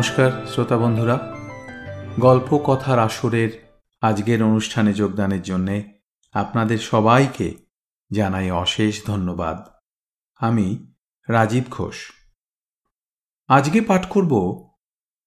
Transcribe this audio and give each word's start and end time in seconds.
নমস্কার, 0.00 0.46
শ্রোতা 0.46 0.78
বন্ধুরা। 0.78 1.36
গল্প 2.20 2.58
কথার 2.66 2.98
আসরের 2.98 3.80
আজকের 4.00 4.42
অনুষ্ঠানে 4.42 4.94
যোগদানের 4.94 5.42
জন্যে 5.42 6.00
আপনাদের 6.32 6.78
সবাইকে 6.78 7.56
জানাই 8.12 8.50
অশেষ 8.50 9.06
ধন্যবাদ। 9.06 9.64
আমি 10.34 10.94
রাজীব 11.28 11.64
ঘোষ। 11.70 11.94
আজকে 13.48 13.80
পাঠ 13.80 14.06
করব 14.06 14.64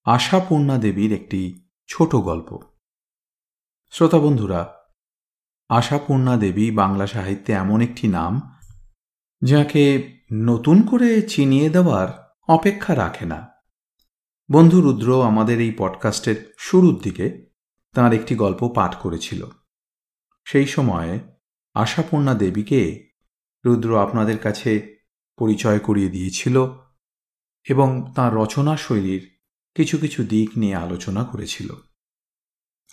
আশাপূর্ণা 0.04 0.78
দেবীর 0.78 1.14
একটি 1.14 1.70
ছোট 1.88 2.16
গল্প। 2.16 2.60
শ্রোতা 3.92 4.20
বন্ধুরা, 4.20 4.74
আশাপূর্ণা 5.70 6.38
দেবী 6.38 6.72
বাংলা 6.72 7.08
সাহিত্যে 7.08 7.54
এমন 7.54 7.82
একটি 7.82 8.08
নাম 8.08 8.60
যাকে 9.44 10.14
নতুন 10.34 10.82
করে 10.82 11.22
চিনিয়ে 11.22 11.70
দেওয়ার 11.70 12.36
অপেক্ষা 12.48 12.96
রাখে 12.96 13.26
না। 13.26 13.53
বন্ধু 14.52 14.82
রুদ্র 14.82 15.24
আমাদের 15.24 15.60
এই 15.60 15.74
পডকাস্টের 15.78 16.54
শুরুর 16.58 17.00
দিকে 17.04 17.46
তার 17.94 18.14
একটি 18.14 18.36
গল্প 18.36 18.72
পাঠ 18.76 18.96
করেছিল। 18.96 19.48
সেই 20.46 20.66
সময়ে 20.66 21.20
আশাপূর্ণা 21.74 22.34
দেবীকে 22.34 23.10
রুদ্র 23.66 24.02
আপনাদের 24.02 24.38
কাছে 24.38 24.98
পরিচয় 25.38 25.80
করিয়ে 25.80 26.10
দিয়েছিল 26.10 26.68
এবং 27.70 28.12
তাঁর 28.16 28.34
রচনা 28.34 28.78
শৈলীর 28.78 29.40
কিছু 29.76 29.98
কিছু 29.98 30.24
দিক 30.24 30.58
নিয়ে 30.58 30.76
আলোচনা 30.76 31.24
করেছিল। 31.24 31.74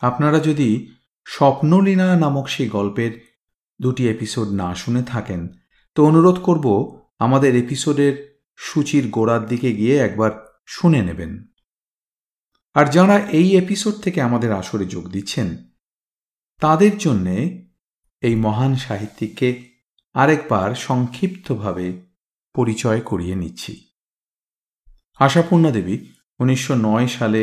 আপনারা 0.01 0.40
যদি 0.40 0.90
স্বপ্নলীনা 1.26 2.16
নামক 2.16 2.48
সেই 2.48 2.68
গল্পের 2.68 3.37
দুটি 3.80 4.09
এপিসোড 4.09 4.48
না 4.48 4.74
শুনে 4.74 5.02
থাকেন, 5.02 5.48
তো 5.95 6.04
অনুরোধ 6.04 6.38
করব 6.42 6.98
আমাদের 7.18 7.57
এপিসোডের 7.57 8.42
সূচির 8.57 9.09
গোড়ার 9.09 9.46
দিকে 9.46 9.73
গিয়ে 9.73 9.96
একবার 9.96 10.49
শুনে 10.73 11.02
নেবেন। 11.02 11.32
আর 12.74 12.87
যারা 12.87 13.16
এই 13.30 13.49
এপিসোড 13.57 13.95
থেকে 13.95 14.23
আমাদের 14.23 14.52
আসরে 14.52 14.87
যোগ 14.87 15.04
দিচ্ছেন, 15.09 15.49
তাদের 16.60 16.99
জন্যে 16.99 17.37
এই 18.23 18.37
মহান 18.37 18.73
সাহিত্যিককে 18.76 19.48
আরেকবার 20.15 20.74
সংক্ষিপ্তভাবে 20.74 21.87
পরিচয় 22.54 23.01
করিয়ে 23.01 23.37
নিচ্ছি। 23.37 23.73
আশাপূর্ণা 25.21 25.71
দেবী 25.71 25.96
উনিশশো 26.38 26.74
নয় 26.74 27.09
সালে 27.09 27.43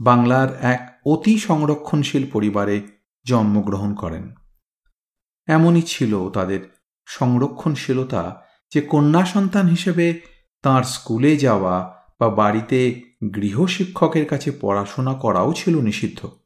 বাংলার 0.00 0.48
এক 0.62 0.80
অতি 1.06 1.38
সংরক্ষণশীল 1.38 2.24
পরিবারে 2.32 2.76
জন্মগ্রহণ 3.26 3.94
করেন। 3.94 4.24
এমনই 5.48 5.82
ছিল 5.82 6.12
তাদের 6.28 6.60
সংরক্ষণশীলতা 7.08 8.22
যে 8.72 8.80
কন্যা 8.80 9.22
সন্তান 9.24 9.66
হিসেবে 9.68 10.06
তার 10.62 10.82
স্কুলে 10.82 11.36
যাওয়া 11.36 12.01
বা 12.22 12.28
বাড়িতে 12.28 13.02
গৃহশিক্ষকের 13.34 14.26
কাছে 14.26 14.50
পড়াশোনা 14.60 15.14
করাও 15.14 15.52
ছিল 15.52 15.80
নিষিদ্ধ। 15.80 16.40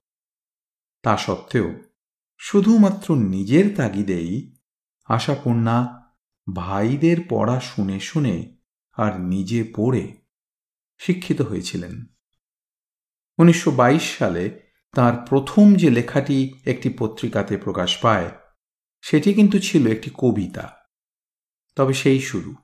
তা 1.02 1.16
সত্ত্বেও 1.16 1.74
শুধুমাত্র 2.38 3.14
নিজের 3.16 3.76
তাগিদেই 3.76 4.56
আশাপূর্ণা 5.04 6.06
ভাইদের 6.54 7.16
পড়া 7.28 7.60
শুনে 7.60 8.00
শুনে 8.00 8.56
আর 8.92 9.20
নিজে 9.20 9.72
পড়ে 9.76 10.16
শিক্ষিত 10.98 11.40
হয়েছিলেন। 11.42 12.04
উনিশশো 13.38 13.70
বাইশ 13.70 14.18
সালে 14.18 14.60
তার 14.94 15.16
প্রথম 15.16 15.74
যে 15.74 15.90
লেখাটি 15.90 16.54
একটি 16.64 16.88
পত্রিকাতে 16.98 17.56
প্রকাশ 17.56 17.96
পায়, 17.96 18.30
সেটি 19.00 19.34
কিন্তু 19.34 19.58
ছিল 19.58 19.86
একটি 19.86 20.10
কবিতা। 20.14 20.76
তবে 21.76 21.94
সেই 21.94 22.20
শুরু। 22.20 22.54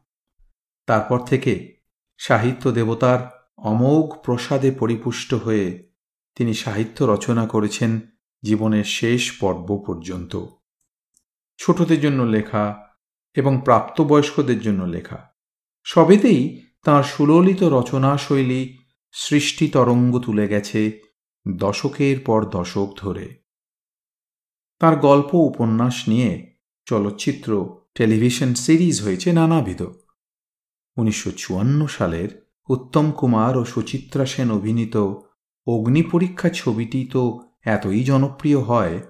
তারপর 0.87 1.19
থেকে 1.19 1.82
সাহিত্য 2.17 2.73
দেবতার 2.73 3.49
অমোঘ 3.57 4.15
প্রসাদে 4.15 4.71
পরিপুষ্ট 4.71 5.35
হয়ে 5.35 5.93
তিনি 6.35 6.55
সাহিত্য 6.55 7.05
রচনা 7.05 7.47
করেছেন 7.47 8.01
জীবনের 8.43 8.85
শেষ 8.85 9.33
পর্ব 9.39 9.85
পর্যন্ত। 9.87 10.45
ছোটদের 11.59 12.01
জন্য 12.01 12.23
লেখা 12.23 12.89
এবং 13.37 13.61
প্রাপ্তবয়স্কদের 13.65 14.61
জন্য 14.61 14.85
লেখা। 14.85 15.35
সবেতেই 15.85 16.63
তাঁর 16.85 17.03
সুললিত 17.05 17.63
রচনা 17.63 18.19
শৈলী 18.19 18.79
সৃষ্টি 19.13 19.69
তরঙ্গ 19.69 20.19
তুলে 20.19 20.49
গেছে 20.49 21.01
দশকের 21.49 22.21
পর 22.21 22.45
দশক 22.45 22.95
ধরে। 22.97 23.43
তার 24.81 24.97
গল্প 24.97 25.35
উপন্যাস 25.35 26.09
নিয়ে 26.09 26.57
চলচ্চিত্র, 26.85 27.79
টেলিভিশন 27.95 28.55
সিরিজ 28.55 29.03
হয়েছে 29.03 29.33
নানাবিধ। 29.33 29.83
উনিশশো 30.97 31.31
চুয়ান্ন 31.31 31.87
সালের 31.87 32.53
উত্তম 32.69 33.13
কুমার 33.13 33.57
ও 33.57 33.65
সুচিত্রা 33.65 34.27
সেন 34.27 34.51
অভিনীত 34.51 34.97
অগ্নিপরীক্ষা 35.67 36.49
ছবিটি 36.49 37.05
তো 37.13 37.41
এতই 37.65 38.05
জনপ্রিয় 38.05 38.61
হয় 38.61 39.03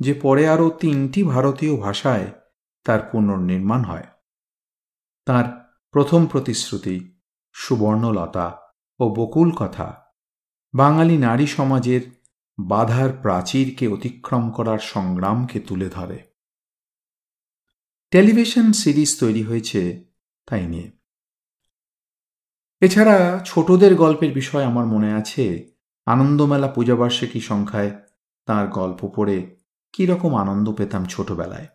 যে 0.00 0.14
পরে 0.14 0.48
আরও 0.48 0.70
তিনটি 0.70 1.22
ভারতীয় 1.22 1.76
ভাষায় 1.76 2.32
তার 2.84 3.00
পুনর্নির্মাণ 3.12 3.84
হয়। 3.84 4.06
তার 5.26 5.76
প্রথম 5.90 6.26
প্রতিশ্রুতি 6.26 7.20
সুবর্ণলতা 7.52 8.60
ও 9.00 9.14
বকুল 9.14 9.50
কথা। 9.50 10.02
বাঙালি 10.74 11.18
নারী 11.18 11.46
সমাজের 11.46 12.00
বাধার 12.58 13.12
প্রাচীরকে 13.12 13.88
অতিক্রম 13.88 14.50
করার 14.50 14.78
সংগ্রামকে 14.78 15.60
তুলে 15.60 15.88
ধরে। 15.88 16.18
টেলিভিশন 18.10 18.72
সিরিজ 18.72 19.20
তৈরি 19.20 19.42
হয়েছে 19.42 20.04
তাই 20.46 20.66
নিয়ে। 20.66 20.95
এছাড়া 22.80 23.42
ছোটদের 23.46 23.94
গল্পের 23.94 24.32
বিষয় 24.32 24.64
আমার 24.64 24.86
মনে 24.86 25.14
আছে। 25.14 25.72
আনন্দমেলা 26.06 26.68
পূজাবার্ষিকী 26.68 27.40
সংখ্যায় 27.40 27.90
তার 28.46 28.68
গল্প 28.68 29.12
পড়ে 29.16 29.56
কী 29.92 30.06
রকম 30.06 30.36
আনন্দ 30.36 30.72
পেতাম 30.72 31.04
ছোটবেলায়। 31.04 31.68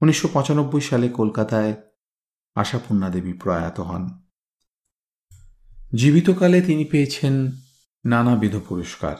উনিশশো 0.00 0.28
পঁচানব্বই 0.32 0.80
সালে 0.80 1.08
কলকাতায় 1.08 1.74
আশাপূর্ণা 2.54 3.08
দেবী 3.08 3.32
প্রয়াত 3.32 3.80
হন। 3.80 4.22
জীবিতকালে 5.94 6.62
তিনি 6.62 6.84
পেয়েছেন 6.84 7.50
নানাবিধ 8.04 8.56
পুরস্কার। 8.68 9.16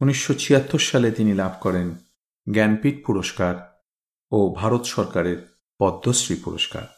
উনিশশো 0.00 0.34
ছিয়াত্তর 0.34 0.78
সালে 0.78 1.10
তিনি 1.10 1.34
লাভ 1.34 1.52
করেন 1.60 1.96
জ্ঞানপীঠ 2.52 3.06
পুরস্কার 3.06 3.82
ও 4.30 4.54
ভারত 4.54 4.82
সরকারের 4.82 5.58
পদ্মশ্রী 5.78 6.36
পুরস্কার। 6.36 6.97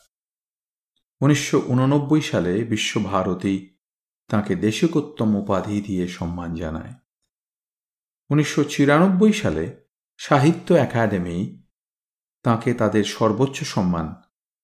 উনিশশো 1.21 1.63
উননব্বই 1.67 2.21
সালে 2.21 2.65
বিশ্বভারতী 2.65 3.71
তাঁকে 4.29 4.55
দেশিকোত্তম 4.57 5.37
উপাধি 5.37 5.81
দিয়ে 5.81 6.09
সম্মান 6.09 6.55
জানায়। 6.55 6.95
উনিশশো 8.31 8.65
সালে 9.33 9.77
সাহিত্য 10.19 10.75
একাডেমি 10.75 11.63
তাঁকে 12.43 12.75
তাদের 12.75 13.05
সর্বোচ্চ 13.05 13.63
সম্মান 13.63 14.15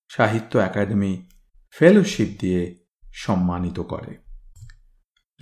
সাহিত্য 0.09 0.59
একাডেমি 0.59 1.28
ফেলোশিপ 1.71 2.28
দিয়ে 2.41 2.84
সম্মানিত 3.12 3.81
করে। 3.81 4.19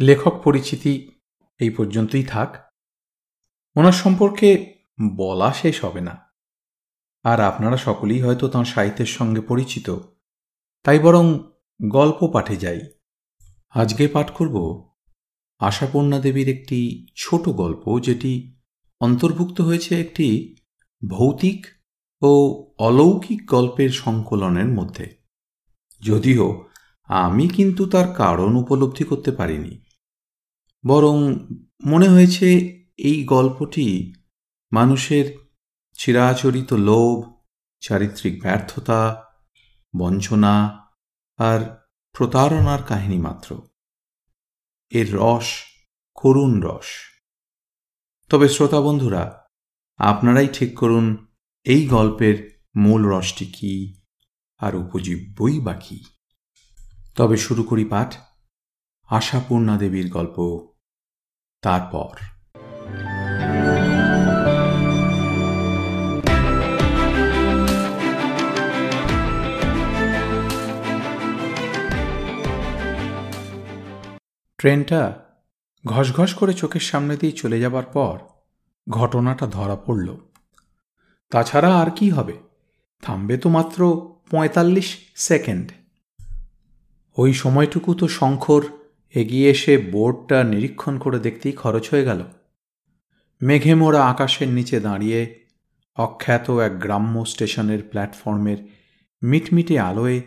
লেখক 0.00 0.40
পরিচিতি 0.44 1.10
এই 1.58 1.70
পর্যন্তই 1.70 2.24
থাক। 2.24 2.56
ওনার 3.76 3.92
সম্পর্কে 3.92 4.74
বলা 5.16 5.52
শেষ 5.52 5.84
হবে 5.84 6.00
না। 6.00 6.20
আর 7.24 7.40
আপনারা 7.40 7.76
সকলেই 7.76 8.22
হয়তো 8.22 8.48
তাঁর 8.48 8.64
সাহিত্যের 8.64 9.06
সঙ্গে 9.06 9.40
পরিচিত। 9.40 9.90
তাই 10.84 10.98
বরং 10.98 11.38
গল্প 11.90 12.26
পাঠে 12.26 12.56
যাই। 12.56 12.80
আজকে 13.74 14.08
পাঠ 14.08 14.30
করব 14.30 14.56
আশাপূর্ণা 15.60 16.18
দেবীর 16.18 16.48
একটি 16.48 17.06
ছোট 17.16 17.48
গল্প, 17.48 18.00
যেটি 18.00 18.32
অন্তর্ভুক্ত 19.00 19.60
হয়েছে 19.60 20.00
একটি 20.00 20.56
ভৌতিক 21.02 21.66
ও 22.22 22.30
অলৌকিক 22.78 23.40
গল্পের 23.50 23.90
সংকলনের 23.90 24.68
মধ্যে। 24.68 25.06
যদিও 26.02 26.64
আমি 27.08 27.48
কিন্তু 27.48 27.86
তার 27.86 28.14
কারণ 28.14 28.56
উপলব্ধি 28.56 29.04
করতে 29.04 29.30
পারিনি, 29.30 29.74
বরং 30.86 31.16
মনে 31.84 32.08
হয়েছে 32.08 32.48
এই 32.98 33.24
গল্পটি 33.24 34.14
মানুষের 34.72 35.26
চিরাচরিত 35.98 36.70
লোভ, 36.72 37.16
চারিত্রিক 37.80 38.34
ব্যর্থতা 38.42 39.00
বঞ্চনা 39.96 40.86
আর 41.36 41.80
প্রতারণার 42.12 42.82
কাহিনী 42.82 43.18
মাত্র। 43.18 43.68
এর 44.90 45.14
রস, 45.14 45.46
করুণ 46.14 46.60
রস। 46.62 46.86
তবে 48.30 48.48
শ্রোতা 48.48 48.80
বন্ধুরা, 48.80 49.48
আপনারাই 49.96 50.48
ঠিক 50.48 50.78
করুন, 50.78 51.26
এই 51.64 51.86
গল্পের 51.86 52.60
মূল 52.76 53.08
রসটি 53.08 53.46
কি 53.46 54.00
আর 54.58 54.76
উপজীব্যই 54.76 55.60
বা 55.60 55.74
কি। 55.74 56.04
তবে 57.16 57.36
শুরু 57.36 57.62
করি 57.62 57.84
পাঠ 57.84 58.16
আশাপূর্ণা 59.08 59.76
দেবীর 59.76 60.10
গল্প, 60.10 60.68
তারপর। 61.62 62.16
ট্রেনটা 74.64 75.24
ঘসঘস 75.86 76.34
করে 76.34 76.54
চোখের 76.54 76.80
সামনে 76.80 77.16
দিয়ে 77.16 77.32
চলে 77.32 77.60
যাবার 77.60 77.84
পর 77.84 78.18
ঘটনাটা 78.90 79.46
ধরা 79.46 79.76
পড়ল। 79.76 80.16
তাছাড়া 81.30 81.78
আর 81.78 81.90
কি 81.90 82.10
হবে? 82.10 82.32
থামবে 83.02 83.38
তো 83.38 83.48
মাত্র 83.48 84.10
পঁয়তাল্লিশ 84.30 84.96
সেকেন্ড। 85.14 85.72
ওই 87.16 87.32
সময়টুকু 87.32 87.94
তো 87.94 88.08
শঙ্কর 88.08 88.62
এগিয়ে 89.14 89.50
এসে 89.50 89.78
বোর্ডটা 89.78 90.44
নিরীক্ষণ 90.44 90.98
করে 90.98 91.18
দেখতেই 91.18 91.52
খরচ 91.52 91.90
হয়ে 91.90 92.04
গেল। 92.04 92.24
মেঘে 93.42 93.74
মোড়া 93.74 94.06
আকাশের 94.06 94.48
নিচে 94.48 94.80
দাঁড়িয়ে 94.80 95.44
অখ্যাত 95.96 96.50
এক 96.50 96.80
গ্রাম্য 96.80 97.26
স্টেশনের 97.26 97.82
প্ল্যাটফর্মের 97.82 98.68
মিটমিটে 99.22 99.78
আলোয় 99.78 100.20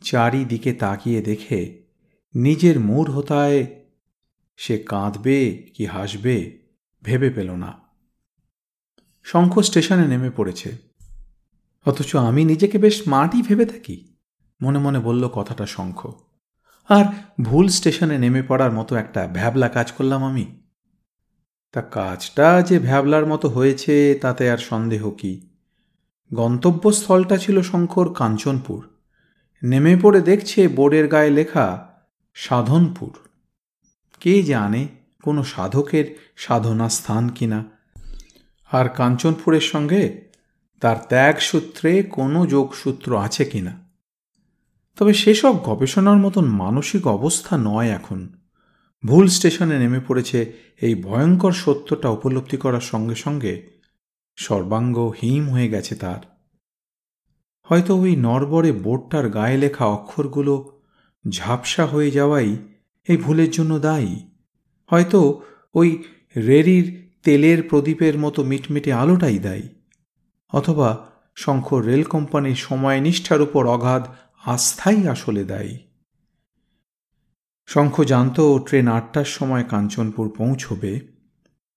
চারিদিকে 0.00 0.72
তাকিয়ে 0.72 1.22
দেখে 1.22 1.81
নিজের 2.34 2.80
মূর 2.80 3.10
হতায় 3.10 3.66
সে 4.56 4.78
কাঁদবে 4.78 5.68
কি 5.74 5.86
হাসবে 5.86 6.58
ভেবে 7.02 7.30
পেল 7.30 7.50
না। 7.50 7.78
শঙ্খ 9.22 9.58
স্টেশনে 9.58 10.08
নেমে 10.08 10.30
পড়েছে। 10.30 10.72
অথচ 11.86 12.16
আমি 12.16 12.44
নিজেকে 12.44 12.78
বেশ 12.78 13.02
মাটি 13.06 13.42
ভেবে 13.42 13.66
থাকি, 13.66 14.14
মনে 14.62 14.78
মনে 14.78 14.98
বলল 14.98 15.28
কথাটা 15.28 15.66
শঙ্খ। 15.66 16.12
আর 16.88 17.04
ভুল 17.42 17.68
স্টেশনে 17.68 18.18
নেমে 18.18 18.42
পড়ার 18.42 18.72
মতো 18.72 18.96
একটা 18.96 19.28
ভ্যাবলা 19.34 19.68
কাজ 19.68 19.92
করলাম 19.92 20.24
আমি। 20.24 20.62
তা 21.72 21.82
কাজটা 21.82 22.62
যে 22.62 22.78
ভ্যাবলার 22.78 23.26
মতো 23.26 23.48
হয়েছে, 23.48 24.18
তাতে 24.22 24.50
আর 24.50 24.58
সন্দেহ 24.58 25.10
কি? 25.10 25.48
গন্তব্যস্থলটা 26.34 27.36
ছিল 27.36 27.62
শঙ্কর 27.62 28.14
কাঞ্চনপুর। 28.14 28.88
নেমে 29.62 29.96
পড়ে 29.96 30.20
দেখছে 30.20 30.68
বোর্ডের 30.68 31.08
গায়ে 31.08 31.30
লেখা 31.30 31.91
সাধনপুর। 32.34 33.28
কে 34.20 34.42
জানে 34.42 34.88
কোনো 35.22 35.44
সাধকের 35.44 36.18
সাধনা 36.36 36.88
স্থান 36.88 37.28
কিনা। 37.28 37.64
আর 38.72 38.88
কাঞ্চনপুরের 38.88 39.60
সঙ্গে 39.60 40.28
তার 40.80 40.96
ত্যাগ 41.08 41.38
সূত্রে 41.38 42.02
কোনো 42.02 42.46
যোগসূত্র 42.46 43.18
আছে 43.18 43.44
কিনা। 43.44 43.90
তবে 44.96 45.14
সেসব 45.14 45.64
গবেষণার 45.64 46.16
মতন 46.16 46.44
মানসিক 46.44 47.06
অবস্থা 47.06 47.56
নয় 47.60 47.88
এখন। 47.88 48.28
ভুল 49.06 49.28
স্টেশনে 49.28 49.78
নেমে 49.78 50.00
পড়েছে 50.00 50.52
এই 50.80 50.94
ভয়ঙ্কর 50.94 51.52
সত্যটা 51.52 52.08
উপলব্ধি 52.08 52.56
করার 52.56 52.80
সঙ্গে 52.80 53.14
সঙ্গে 53.14 53.70
সর্বাঙ্গ 54.36 54.98
হিম 55.22 55.50
হয়ে 55.50 55.68
গেছে 55.68 55.94
তার। 55.94 56.20
হয়তো 57.62 57.96
ওই 57.96 58.16
নরবরে 58.16 58.72
বোর্ডটার 58.72 59.28
গায়ে 59.28 59.56
লেখা 59.56 59.84
অক্ষরগুলো 59.86 60.81
ঝাপসা 61.30 61.86
হয়ে 61.86 62.10
যাওয়াই 62.10 62.56
এই 63.08 63.16
ভুলের 63.16 63.50
জন্য 63.50 63.78
দায়ী। 63.78 64.16
হয়তো 64.90 65.42
ওই 65.74 66.02
রেরির 66.36 67.10
তেলের 67.22 67.62
প্রদীপের 67.62 68.18
মতো 68.18 68.44
মিটমিটে 68.44 68.92
আলোটাই 68.92 69.38
দায়ী। 69.38 69.62
অথবা 70.50 71.10
শঙ্কর 71.36 71.84
রেল 71.84 72.02
কোম্পানির 72.02 72.54
সময় 72.54 73.00
নিষ্ঠার 73.00 73.40
উপর 73.40 73.66
অগাধ 73.66 74.08
আস্থাই 74.46 75.08
আসলে 75.08 75.44
দায়ী। 75.44 75.78
শঙ্খ 77.66 78.02
জানত 78.02 78.40
ট্রেন 78.40 78.88
আটটার 78.88 79.24
সময় 79.24 79.64
কাঞ্চনপুর 79.64 80.28
পৌঁছবে। 80.28 81.00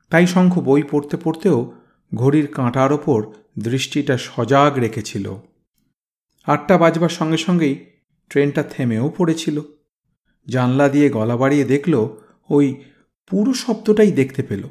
তাই 0.09 0.27
শঙ্খ 0.27 0.59
বই 0.59 0.83
পড়তে 0.83 1.17
পড়তেও 1.17 1.73
ঘড়ির 2.15 2.47
কাঁটার 2.47 2.91
ওপর 2.93 3.25
দৃষ্টিটা 3.59 4.17
সজাগ 4.17 4.77
রেখেছিল। 4.77 5.35
আটটা 6.45 6.77
বাজবার 6.77 7.09
সঙ্গে 7.09 7.37
সঙ্গেই 7.37 7.85
ট্রেনটা 8.29 8.63
থেমেও 8.63 9.13
পড়েছিল। 9.17 9.61
জানলা 10.47 10.89
দিয়ে 10.89 11.09
গলা 11.09 11.37
বাড়িয়ে 11.37 11.63
দেখল, 11.63 12.07
ওই 12.49 12.83
পুরো 13.27 13.53
শব্দটাই 13.53 14.11
দেখতে 14.11 14.43
পেল। 14.43 14.69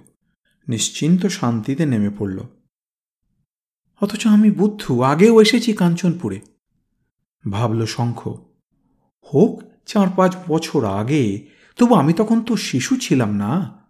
নিশ্চিন্ত 0.69 1.27
শান্তিতে 1.27 1.87
নেমে 1.87 2.11
পড়ল। 2.11 2.41
অথচ 4.01 4.27
আমি 4.27 4.51
বুদ্ধু, 4.51 5.03
আগেও 5.03 5.43
এসেছি 5.43 5.73
কাঞ্চনপুরে। 5.73 6.41
ভাবল 7.51 7.87
শঙ্খ, 7.87 8.29
হোক 9.35 9.63
চার 9.87 10.09
পাঁচ 10.17 10.37
বছর 10.49 10.85
আগে, 10.85 11.47
তবু 11.77 11.95
আমি 11.95 12.13
তখন 12.13 12.43
তো 12.43 12.57
শিশু 12.57 12.97
ছিলাম 12.97 13.35
না। 13.35 13.85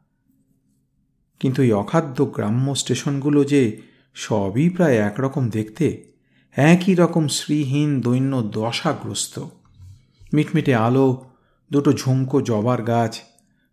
কিন্তু 1.40 1.62
এই 1.62 1.72
অখাদ্য 1.72 2.25
গ্রাম্য 2.25 2.75
স্টেশনগুলো 2.75 3.44
যে 3.44 3.82
সবই 4.14 4.70
প্রায় 4.70 4.96
একরকম 4.96 5.50
দেখতে। 5.50 6.13
একই 6.56 6.95
রকম 6.95 7.29
শ্রীহীন 7.29 8.01
দৈন্য 8.01 8.43
দশাগ্রস্ত। 8.43 9.39
মিটমিটে 10.35 10.75
আলো, 10.75 11.25
দুটো 11.73 11.93
ঝুমকো 11.93 12.41
জবার 12.41 12.83
গাছ 12.83 13.21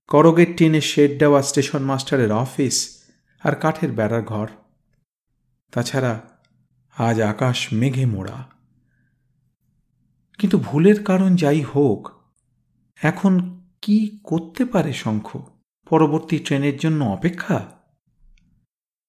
করগের 0.08 0.56
টিনের 0.58 0.82
শেড 0.82 1.20
দেওয়া 1.20 1.42
স্টেশন 1.42 1.80
মাস্টারের 1.80 2.32
অফিস 2.32 3.04
আর 3.44 3.56
কাঠের 3.56 3.92
বেড়ার 3.92 4.24
ঘর। 4.24 4.48
তাছাড়া 5.72 6.20
আজ 6.98 7.22
আকাশ 7.22 7.68
মেঘে 7.74 8.06
মোড়া। 8.06 8.48
কিন্তু 10.38 10.58
ভুলের 10.58 11.04
কারণ 11.04 11.36
যাই 11.36 11.62
হোক, 11.62 12.10
এখন 13.02 13.62
কি 13.82 14.20
করতে 14.24 14.66
পারে 14.66 14.94
শঙ্খ? 14.94 15.38
পরবর্তী 15.90 16.40
ট্রেনের 16.40 16.78
জন্য 16.78 17.06
অপেক্ষা? 17.06 17.66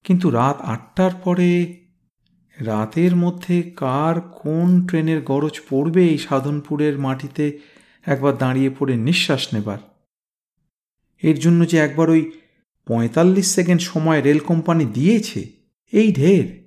কিন্তু 0.03 0.29
রাত 0.29 0.61
আটটার 0.61 1.11
পরে 1.23 1.82
রাতের 2.57 3.15
মধ্যে 3.15 3.61
কার 3.61 4.21
কোন 4.21 4.87
ট্রেনের 4.87 5.21
গরজ 5.21 5.59
পড়বে 5.69 6.09
এই 6.09 6.17
সাধনপুরের 6.17 6.99
মাটিতে? 6.99 7.59
একবার 8.05 8.37
দাঁড়িয়ে 8.37 8.69
পড়ে 8.79 8.95
নিঃশ্বাস 8.95 9.53
নেবার। 9.53 9.77
এর 11.23 11.39
জন্য 11.39 11.67
যে 11.67 11.77
একবার 11.77 12.09
ওই 12.09 12.31
পঁয়তাল্লিশ 12.87 13.47
সেকেন্ড 13.47 13.81
সময় 13.81 14.21
রেল 14.21 14.39
কোম্পানি 14.39 14.85
দিয়েছে, 14.85 15.49
এই 15.91 16.13
ঢের। 16.13 16.63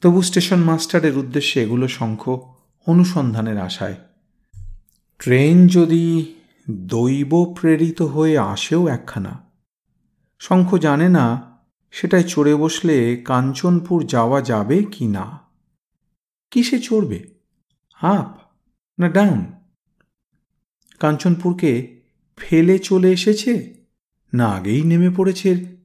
তবু 0.00 0.22
স্টেশন 0.22 0.60
মাস্টারের 0.60 1.18
উদ্দেশ্যে 1.18 1.62
এগুলো 1.62 1.88
শঙ্খ 1.88 2.22
অনুসন্ধানের 2.86 3.58
আশায়। 3.58 3.94
ট্রেন 5.18 5.66
যদি 5.66 6.34
দৈব 6.70 7.54
প্রেরিত 7.60 8.02
হয়ে 8.02 8.38
আসেও 8.38 8.88
একখানা, 8.88 9.50
শঙ্খ 10.38 10.76
জানে 10.76 11.08
না 11.08 11.47
সেটায় 11.90 12.22
চড়ে 12.22 12.54
বসলে 12.54 13.22
কাঞ্চনপুর 13.24 14.06
যাওয়া 14.06 14.42
যাবে 14.42 14.84
কি 14.84 15.06
না? 15.06 15.40
কিসে 16.50 16.78
চড়বে? 16.78 17.24
আপ 18.00 18.38
না 18.98 19.08
ডাউন? 19.08 19.44
কাঞ্চনপুরকে 21.00 22.00
ফেলে 22.36 22.78
চলে 22.78 23.12
এসেছে? 23.12 23.74
না 24.34 24.46
আগেই 24.46 24.82
নেমে 24.82 25.10
পড়েছে 25.10 25.78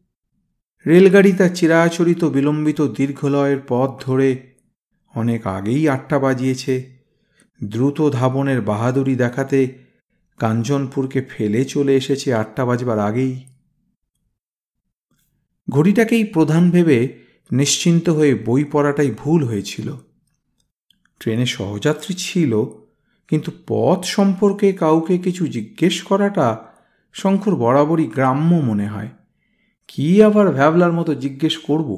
রেলগাড়ি 0.88 1.32
তার 1.32 1.50
চিরাচরিত 1.56 2.24
বিলম্বিত 2.24 2.82
দীর্ঘলয়ের 2.82 3.58
পথ 3.68 4.04
ধরে 4.04 4.54
অনেক 5.16 5.48
আগেই 5.48 5.90
আটটা 5.90 6.20
বাজিয়েছে। 6.20 6.94
দ্রুত 7.64 8.10
ধাবনের 8.10 8.62
বাহাদুরি 8.62 9.16
দেখাতে 9.16 9.68
কাঞ্চনপুরকে 10.38 11.22
ফেলে 11.22 11.66
চলে 11.66 11.96
এসেছে 11.96 12.34
আটটা 12.34 12.66
বাজবার 12.66 13.00
আগেই। 13.00 13.53
ঘড়িটাকেই 15.74 16.24
প্রধান 16.24 16.72
ভেবে 16.72 16.98
নিশ্চিন্ত 17.52 18.10
হয়ে 18.10 18.34
বই 18.36 18.64
পড়াটাই 18.64 19.12
ভুল 19.12 19.46
হয়েছিল। 19.48 19.88
ট্রেনে 21.20 21.46
সহযাত্রী 21.46 22.14
ছিল, 22.18 22.52
কিন্তু 23.28 23.52
পথ 23.68 24.00
সম্পর্কে 24.06 24.68
কাউকে 24.74 25.18
কিছু 25.18 25.48
জিজ্ঞেস 25.48 25.96
করাটা 26.04 26.48
শঙ্কর 27.14 27.56
বরাবরই 27.56 28.08
গ্রাম্য 28.08 28.56
মনে 28.56 28.88
হয়। 28.88 29.10
কি 29.88 30.24
আবার 30.24 30.52
ভ্যাবলার 30.52 30.94
মতো 30.94 31.16
জিজ্ঞেস 31.16 31.58
করব? 31.58 31.90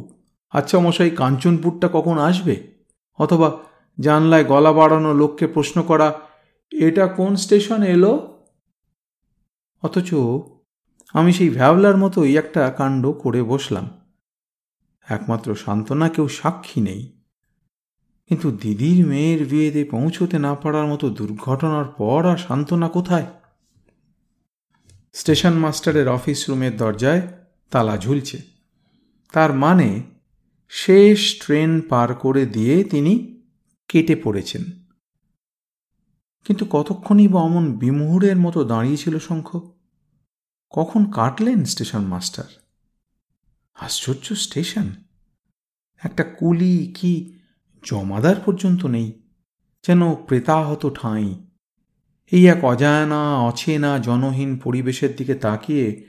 আচ্ছা 0.49 0.79
মশাই, 0.79 1.09
কাঞ্চনপুরটা 1.09 1.87
কখন 1.93 2.17
আসবে? 2.19 2.55
অথবা 3.19 3.57
জানলায় 3.99 4.43
গলা 4.43 4.71
বাড়ানো 4.73 5.13
লোককে 5.13 5.47
প্রশ্ন 5.47 5.81
করা, 5.81 6.07
এটা 6.71 7.07
কোন 7.07 7.35
স্টেশন 7.35 7.83
এলো? 7.83 8.13
অথচ 9.83 10.09
আমি 11.15 11.33
সেই 11.33 11.49
ভ্যাবলার 11.49 11.97
মতোই 11.97 12.37
একটা 12.37 12.69
কাণ্ড 12.69 13.11
করে 13.11 13.43
বসলাম। 13.43 13.89
একমাত্র 15.09 15.55
সান্ত্বনা, 15.55 16.09
কেউ 16.09 16.27
সাক্ষী 16.27 16.81
নেই। 16.81 17.21
কিন্তু 18.29 18.51
দিদির 18.51 19.07
মেয়ের 19.07 19.45
বিয়েতে 19.45 19.83
পৌঁছতে 19.83 20.39
না 20.39 20.55
পারার 20.55 20.87
মতো 20.87 21.09
দুর্ঘটনার 21.09 21.85
পর 21.85 22.25
আর 22.25 22.37
সান্ত্বনা 22.37 22.89
কোথায়? 22.89 23.25
স্টেশন 25.13 25.53
মাস্টারের 25.53 26.07
অফিস 26.07 26.49
রুমের 26.49 26.77
দরজায় 26.77 27.21
তালা 27.71 27.97
ঝুলছে। 27.97 28.41
তার 29.31 29.53
মানে 29.53 30.03
শেষ 30.69 31.41
ট্রেন 31.41 31.81
পার 31.81 32.15
করে 32.15 32.45
দিয়ে 32.45 32.83
তিনি 32.83 33.41
কেটে 33.87 34.15
পড়েছেন। 34.15 34.63
কিন্তু 36.43 36.65
কতক্ষণই 36.69 37.27
বা 37.27 37.41
অমন 37.41 37.73
বিমুহুরের 37.73 38.37
মতো 38.37 38.63
দাঁড়িয়েছিল 38.63 39.19
শঙ্খ? 39.19 39.74
কখন 40.75 41.11
কাটলেন 41.11 41.65
স্টেশন 41.65 42.03
মাস্টার? 42.03 42.43
আশ্চর্য 43.75 44.35
স্টেশন। 44.35 44.87
একটা 46.03 46.23
কুলি 46.23 46.93
কি 46.97 47.39
জমাদার 47.83 48.35
পর্যন্ত 48.45 48.85
নেই, 48.85 49.21
যেন 49.87 50.15
প্রেতাহত 50.15 50.89
ঠাঁই। 50.95 51.45
এই 52.31 52.47
এক 52.47 52.65
অজানা, 52.65 53.39
অচেনা, 53.39 53.99
জনহীন 53.99 54.57
পরিবেশের 54.57 55.15
দিকে 55.15 55.35
তাকিয়ে 55.35 56.07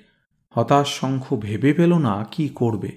হতাশ 0.48 0.88
শঙ্খ 1.00 1.34
ভেবে 1.34 1.72
পেল 1.72 1.92
না 1.98 2.24
কি 2.24 2.48
করবে। 2.48 2.90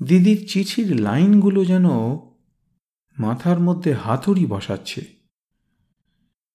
দিদির 0.00 0.40
চিঠির 0.50 1.00
লাইনগুলো 1.00 1.64
যেন 1.64 1.86
মাথার 3.16 3.58
মধ্যে 3.60 3.92
হাতুড়ি 3.94 4.46
বসাচ্ছে। 4.46 5.02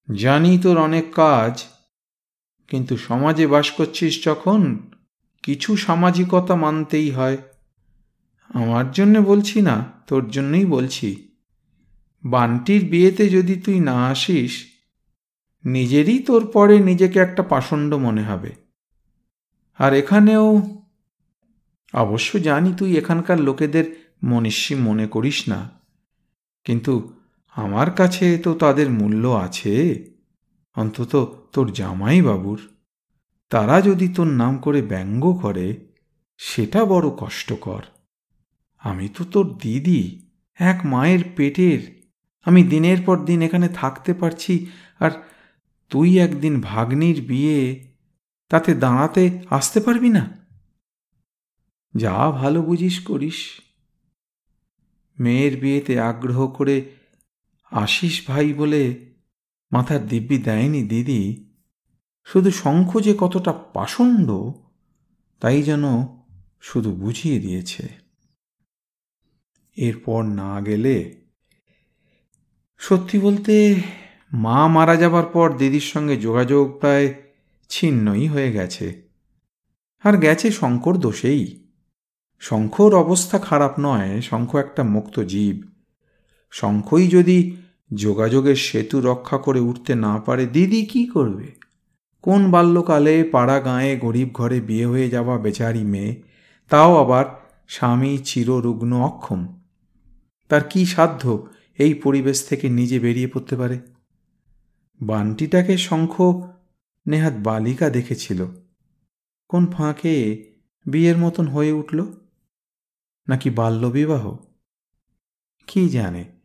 জানি 0.08 0.58
তোর 0.58 0.78
অনেক 0.78 1.14
কাজ 1.14 1.64
কিন্তু 2.70 2.98
সমাজে 2.98 3.48
বাস 3.48 3.72
করছিস 3.72 4.26
যখন, 4.26 4.92
কিছু 5.44 5.78
সামাজিকতা 5.78 6.56
মানতেই 6.56 7.12
হয়। 7.12 7.38
আমার 8.54 8.92
জন্য 8.92 9.20
বলছি 9.20 9.62
না, 9.62 9.86
তোর 10.08 10.30
জন্যই 10.30 10.66
বলছি। 10.66 11.30
বান্টির 12.26 12.86
বিয়েতে 12.86 13.30
যদি 13.30 13.56
তুই 13.56 13.80
না 13.80 14.08
আসিস, 14.08 14.66
নিজেরই 15.66 16.20
তোর 16.20 16.52
পরে 16.52 16.80
নিজেকে 16.80 17.20
একটা 17.20 17.44
পাষণ্ড 17.44 17.94
মনে 17.94 18.24
হবে। 18.24 18.56
আর 19.78 19.94
এখানেও, 19.94 20.62
অবশ্য 21.94 22.40
জানি 22.40 22.74
তুই 22.78 22.98
এখানকার 22.98 23.42
লোকেদের 23.42 24.14
মনীষী 24.24 24.76
মনে 24.76 25.08
করিস 25.08 25.50
না। 25.50 25.70
কিন্তু 26.64 27.14
আমার 27.56 27.92
কাছে 27.92 28.38
তো 28.38 28.54
তাদের 28.54 28.90
মূল্য 28.90 29.28
আছে। 29.28 30.06
অন্তত 30.76 31.44
তোর 31.54 31.72
জামাই 31.72 32.22
বাবুর। 32.22 32.70
তারা 33.50 33.82
যদি 33.82 34.08
তোর 34.08 34.28
নাম 34.28 34.58
করে 34.58 34.82
ব্যঙ্গ 34.82 35.34
করে, 35.42 35.88
সেটা 36.38 36.86
বড় 36.86 37.10
কষ্টকর। 37.18 37.84
আমি 38.80 39.10
তো 39.10 39.24
তোর 39.24 39.58
দিদি, 39.58 40.30
এক 40.56 40.82
মায়ের 40.86 41.20
পেটের। 41.36 42.04
আমি 42.46 42.64
দিনের 42.64 42.98
পর 43.06 43.26
দিন 43.26 43.42
এখানে 43.42 43.70
থাকতে 43.70 44.14
পারছি, 44.14 44.66
আর 45.00 45.12
তুই 45.90 46.20
একদিন 46.20 46.62
ভাগ্নির 46.62 47.22
বিয়ে, 47.22 47.94
তাতে 48.50 48.74
দাঁড়াতে 48.74 49.42
আসতে 49.50 49.80
পারবি 49.80 50.10
না? 50.10 50.48
যা 51.96 52.32
ভালো 52.32 52.62
বুঝিস 52.62 53.00
করিস। 53.00 53.62
মেয়ের 55.20 55.58
বিয়েতে 55.58 56.00
আগ্রহ 56.00 56.48
করে 56.48 56.92
আসিস 57.72 58.28
ভাই 58.28 58.54
বলে 58.54 59.09
মাথার 59.72 60.08
দিব্যি 60.08 60.38
দেয়নি 60.38 60.84
দিদি। 60.84 61.46
শুধু 62.26 62.52
শঙ্খ 62.52 63.00
যে 63.00 63.16
কতটা 63.20 63.52
পাষণ্ড, 63.52 64.32
তাই 65.40 65.64
যেন 65.64 65.84
শুধু 66.62 66.92
বুঝিয়ে 66.92 67.40
দিয়েছে। 67.40 67.88
এরপর 69.76 70.24
না 70.24 70.62
গেলে 70.62 71.22
সত্যি 72.78 73.20
বলতে 73.20 73.82
মা 74.34 74.68
মারা 74.68 74.96
যাবার 74.96 75.26
পর 75.26 75.58
দিদির 75.58 75.80
সঙ্গে 75.80 76.18
যোগাযোগ 76.18 76.80
প্রায় 76.80 77.14
ছিন্নই 77.70 78.28
হয়ে 78.28 78.52
গেছে। 78.52 79.10
আর 80.04 80.18
গেছে 80.18 80.52
শঙ্কর 80.52 80.98
দোষেই। 80.98 81.68
শঙ্খর 82.40 82.94
অবস্থা 82.96 83.40
খারাপ 83.40 83.76
নয়, 83.80 84.22
শঙ্খ 84.22 84.56
একটা 84.56 84.84
মুক্ত 84.84 85.20
জীব। 85.20 85.62
শঙ্খই 86.52 87.08
যদি 87.08 87.56
যোগাযোগের 87.94 88.56
সেতু 88.56 89.02
রক্ষা 89.02 89.38
করে 89.38 89.60
উঠতে 89.60 89.96
না 89.96 90.20
পারে, 90.20 90.46
দিদি 90.46 90.86
কি 90.86 91.06
করবে? 91.06 91.56
কোন 92.22 92.52
বাল্যকালে 92.52 93.24
পাড়া 93.24 93.60
গাঁয়ে 93.60 93.98
গরিব 93.98 94.30
ঘরে 94.34 94.62
বিয়ে 94.62 94.86
হয়ে 94.86 95.10
যাওয়া 95.10 95.38
বেচারি 95.38 95.84
মেয়ে, 95.84 96.24
তাও 96.70 96.98
আবার 96.98 97.26
স্বামী 97.68 98.18
চিররুগ্ন 98.18 99.02
অক্ষম। 99.02 99.60
তার 100.50 100.64
কি 100.64 100.86
সাধ্য 100.86 101.48
এই 101.78 101.94
পরিবেশ 101.94 102.48
থেকে 102.48 102.70
নিজে 102.70 103.00
বেরিয়ে 103.00 103.28
পড়তে 103.28 103.56
পারে? 103.56 103.80
বানটিটাকে 105.02 105.78
শঙ্খ 105.78 106.44
নেহাত 107.08 107.34
বালিকা 107.38 107.90
দেখেছিল। 107.90 108.46
কোন 109.48 109.66
ফাঁকে 109.66 110.46
বিয়ের 110.86 111.18
মতন 111.18 111.48
হয়ে 111.48 111.72
উঠল? 111.72 112.06
নাকি 113.28 113.50
বাল্যবিবাহ? 113.50 114.38
কি 115.68 115.90
জানে? 115.90 116.39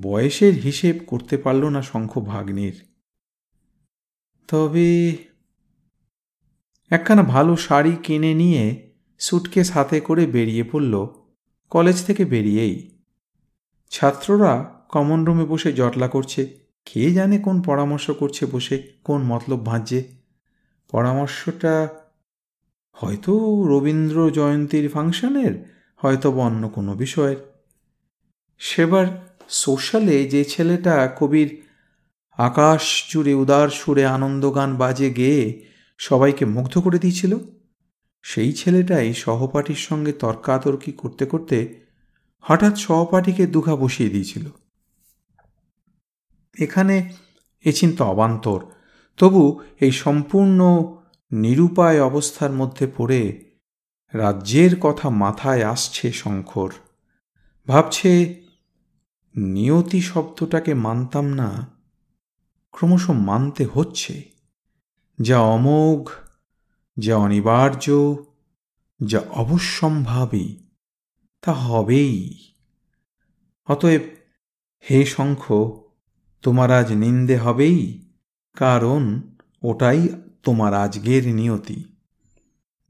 বয়সের 0.00 0.54
হিসেব 0.54 1.00
করতে 1.06 1.36
পারল 1.36 1.64
না 1.64 1.82
শঙ্খ 1.82 2.18
ভাগ্নির 2.18 2.82
তবে 4.48 5.16
একখানা 6.90 7.22
ভালো 7.22 7.56
শাড়ি 7.56 7.96
কিনে 8.02 8.34
নিয়ে 8.34 8.92
সুটকেস 9.18 9.70
হাতে 9.70 10.00
করে 10.00 10.26
বেরিয়ে 10.26 10.64
পড়ল 10.64 11.06
কলেজ 11.70 12.04
থেকে 12.04 12.24
বেরিয়েই। 12.24 12.90
ছাত্ররা 13.90 14.82
কমন 14.88 15.24
রুমে 15.24 15.44
বসে 15.44 15.72
জটলা 15.72 16.08
করছে, 16.08 16.58
কে 16.84 17.10
জানে 17.10 17.38
কোন 17.38 17.62
পরামর্শ 17.62 18.10
করছে 18.10 18.46
বসে, 18.46 18.82
কোন 19.04 19.22
মতলব 19.22 19.66
ভাঁজছে। 19.66 20.04
পরামর্শটা 20.90 21.88
হয়তো 22.92 23.64
রবীন্দ্র 23.64 24.30
জয়ন্তীর 24.30 24.90
ফাংশনের, 24.90 25.70
হয়তো 25.96 26.32
বা 26.32 26.44
অন্য 26.44 26.68
কোনো 26.68 26.94
বিষয়ের। 26.94 27.36
সেবার 28.58 29.06
সোশ্যালে 29.48 30.24
যে 30.28 30.44
ছেলেটা 30.44 31.14
কবির 31.18 31.62
আকাশ 32.32 33.06
জুড়ে 33.10 33.34
উদার 33.34 33.68
সুরে 33.68 34.06
আনন্দগান 34.06 34.76
বাজে 34.76 35.10
গেয়ে 35.10 35.70
সবাইকে 35.98 36.44
মুগ্ধ 36.44 36.78
করে 36.78 36.98
দিয়েছিল, 36.98 37.38
সেই 38.22 38.52
ছেলেটাই 38.52 39.14
সহপাঠীর 39.14 39.76
সঙ্গে 39.76 40.12
তর্কাতর্কি 40.12 40.92
করতে 40.92 41.26
করতে 41.26 41.84
হঠাৎ 42.40 42.76
সহপাঠীকে 42.76 43.46
দুঘা 43.46 43.76
বসিয়ে 43.76 44.10
দিয়েছিল। 44.10 44.50
এখানে 46.60 47.10
এ 47.64 47.72
চিন্তা 47.72 48.04
অবান্তর, 48.04 48.60
তবু 49.18 49.60
এই 49.80 49.92
সম্পূর্ণ 49.92 50.84
নিরুপায় 51.32 52.02
অবস্থার 52.02 52.50
মধ্যে 52.50 52.86
পড়ে 52.96 53.50
রাজ্যের 54.14 54.76
কথা 54.80 55.10
মাথায় 55.10 55.64
আসছে 55.64 56.12
শঙ্কর 56.12 56.70
ভাবছে 57.68 58.43
নিয়তি 59.36 60.00
শব্দটাকে 60.00 60.74
মানতাম 60.74 61.24
না, 61.24 61.66
ক্রমশ 62.72 63.10
মানতে 63.10 63.66
হচ্ছে। 63.74 64.30
যা 65.20 65.40
অমোঘ, 65.40 66.10
যা 66.98 67.16
অনিবার্য, 67.16 68.14
যা 69.06 69.20
অবশ্যম্ভাবী, 69.30 70.56
তা 71.42 71.52
হবেই। 71.52 72.38
অতএব, 73.66 74.00
হে 74.90 75.06
শঙ্খ, 75.06 75.52
তোমার 76.42 76.70
আজ 76.70 76.92
নিন্দে 76.92 77.38
হবেই, 77.38 78.10
কারণ 78.54 79.20
ওটাই 79.62 80.08
তোমার 80.42 80.74
আজকের 80.74 81.34
নিয়তি। 81.34 81.84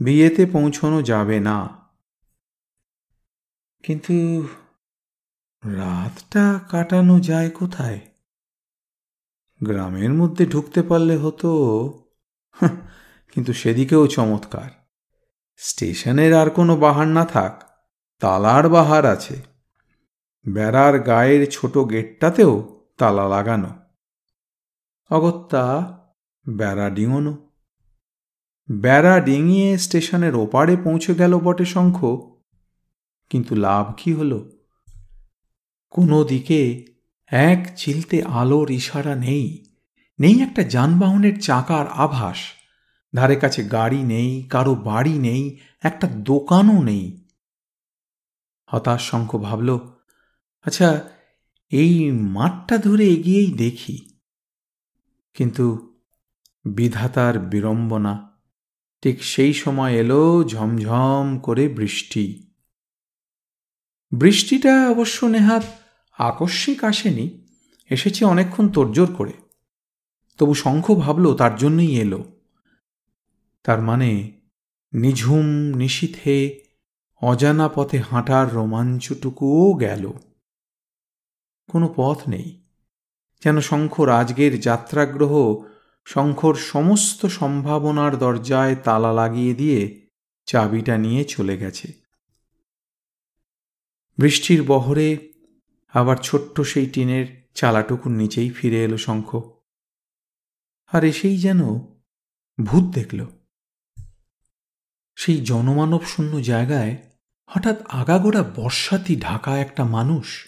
বিয়েতে 0.01 0.47
পৌঁছনো 0.47 1.03
যাবে 1.03 1.41
না। 1.41 1.69
কিন্তু 3.83 4.47
রাতটা 5.65 6.61
কাটানো 6.71 7.21
যায় 7.21 7.51
কোথায়? 7.51 8.01
গ্রামের 9.63 10.13
মধ্যে 10.13 10.47
ঢুকতে 10.47 10.83
পারলে 10.83 11.17
হতো। 11.17 11.49
কিন্তু 13.35 13.53
সেদিকেও 13.53 14.07
চমৎকার। 14.07 14.71
স্টেশনের 15.57 16.35
আর 16.35 16.51
কোনো 16.51 16.77
বাহার 16.77 17.07
না 17.07 17.25
থাক, 17.25 17.63
তালার 18.21 18.69
বাহার 18.69 19.07
আছে। 19.07 19.43
বেড়ার 20.55 20.99
গায়ের 20.99 21.51
ছোট 21.51 21.79
গেটটাতেও 21.79 22.81
তালা 22.99 23.29
লাগানো। 23.29 23.71
অগত্যা, 25.11 25.99
বেড়া 26.49 26.91
ডিঙোনো। 26.91 27.51
বেড়া 28.71 29.21
ডিঙিয়ে 29.21 29.79
স্টেশনের 29.79 30.35
ওপারে 30.35 30.77
পৌঁছে 30.77 31.15
গেল 31.15 31.39
বটে 31.39 31.65
শঙ্খ। 31.65 32.05
কিন্তু 33.31 33.55
লাভ 33.55 33.95
কি 33.97 34.13
হল? 34.13 34.54
কোনো 35.95 36.25
দিকে 36.25 36.61
এক 37.27 37.61
চিলতে 37.77 38.23
আলোর 38.23 38.71
ইশারা 38.71 39.15
নেই 39.15 39.65
নেই 40.21 40.43
একটা 40.43 40.63
যানবাহনের 40.63 41.41
চাকার 41.41 41.87
আভাস। 41.89 42.37
ধারে 43.15 43.37
কাছে 43.37 43.65
গাড়ি 43.65 44.03
নেই, 44.03 44.43
কারও 44.51 44.75
বাড়ি 44.75 45.19
নেই, 45.19 45.59
একটা 45.83 46.07
দোকানও 46.07 46.83
নেই। 46.83 47.29
হতাশ 48.67 49.11
শঙ্খ 49.11 49.37
ভাবল 49.37 49.79
আচ্ছা 50.67 50.89
এই 51.71 52.13
মাঠটা 52.13 52.79
ধরে 52.79 53.05
এগিয়েই 53.09 53.53
দেখি। 53.53 53.97
কিন্তু 55.35 55.95
বিধাতার 56.65 57.39
বিড়ম্বনা, 57.39 58.15
ঠিক 59.03 59.25
সেই 59.25 59.53
সময় 59.53 59.93
এলো 59.93 60.45
ঝমঝম 60.49 61.27
করে 61.43 61.69
বৃষ্টি। 61.69 62.25
বৃষ্টিটা 64.13 64.75
অবশ্য 64.91 65.19
নেহাত 65.27 65.65
আকস্মিক 66.19 66.85
আসেনি, 66.85 67.47
এসেছে 67.91 68.25
অনেকক্ষণ 68.25 68.69
তোড়জোড় 68.69 69.15
করে। 69.15 69.33
তবু 70.39 70.55
শঙ্খ 70.55 70.95
ভাবল 70.95 71.35
তার 71.35 71.57
জন্যই 71.57 71.97
এলো। 71.97 72.25
তার 73.65 73.81
মানে 73.81 74.41
নিঝুম 74.93 75.45
নিশীথে 75.75 76.61
অজানা 77.23 77.69
পথে 77.69 77.99
হাঁটার 77.99 78.55
রোমাঞ্চটুকুও 78.55 79.75
গেল। 79.75 80.13
কোনো 81.71 81.93
পথ 81.97 82.29
নেই। 82.29 82.65
যেন 83.45 83.61
শঙ্খ 83.61 84.01
রাজগের 84.01 84.61
যাত্রাগ্রহ 84.61 85.65
শঙ্খর 86.05 86.55
সমস্ত 86.55 87.27
সম্ভাবনার 87.27 88.19
দরজায় 88.19 88.77
তালা 88.77 89.13
লাগিয়ে 89.13 89.55
দিয়ে 89.55 90.09
চাবিটা 90.47 90.99
নিয়ে 90.99 91.25
চলে 91.25 91.57
গেছে। 91.57 91.93
বৃষ্টির 94.19 94.63
বহরে 94.63 95.34
আবার 95.95 96.17
ছোট্ট 96.17 96.61
সেই 96.61 96.87
টিনের 96.87 97.51
চালাটুকুর 97.55 98.13
নিচেই 98.13 98.51
ফিরে 98.51 98.85
এলো 98.85 98.99
শঙ্খ। 98.99 99.59
আর 100.93 101.05
এসেই 101.05 101.39
যেন 101.39 101.61
ভূত 102.65 102.95
দেখল। 102.95 103.27
সেই 105.17 105.45
জনমানব 105.45 106.03
শূন্য 106.03 106.43
জায়গায় 106.43 106.97
হঠাৎ 107.47 107.87
আগাগোড়া 107.87 108.43
বর্ষাতি 108.43 109.17
ঢাকা 109.17 109.59
একটা 109.59 109.85
মানুষ, 109.85 110.47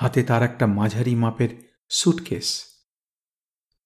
হাতে 0.00 0.22
তার 0.22 0.42
একটা 0.42 0.66
মাঝারি 0.66 1.14
মাপের 1.14 1.78
সুটকেস। 1.88 2.64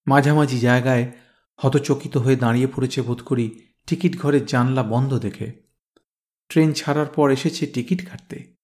মাঝামাঝি 0.07 0.61
জায়গায় 0.61 1.13
হতচকিত 1.57 2.17
হয়ে 2.17 2.37
দাঁড়িয়ে 2.37 2.67
পড়েছে 2.67 3.03
বোধ 3.03 3.23
করি 3.23 3.67
টিকিট 3.87 4.19
ঘরের 4.19 4.47
জানলা 4.47 4.83
বন্ধ 4.83 5.19
দেখে। 5.19 5.53
ট্রেন 6.49 6.73
ছাড়ার 6.73 7.07
পর 7.07 7.31
এসেছে 7.31 7.67
টিকিট 7.67 8.11
কাটতে। 8.11 8.56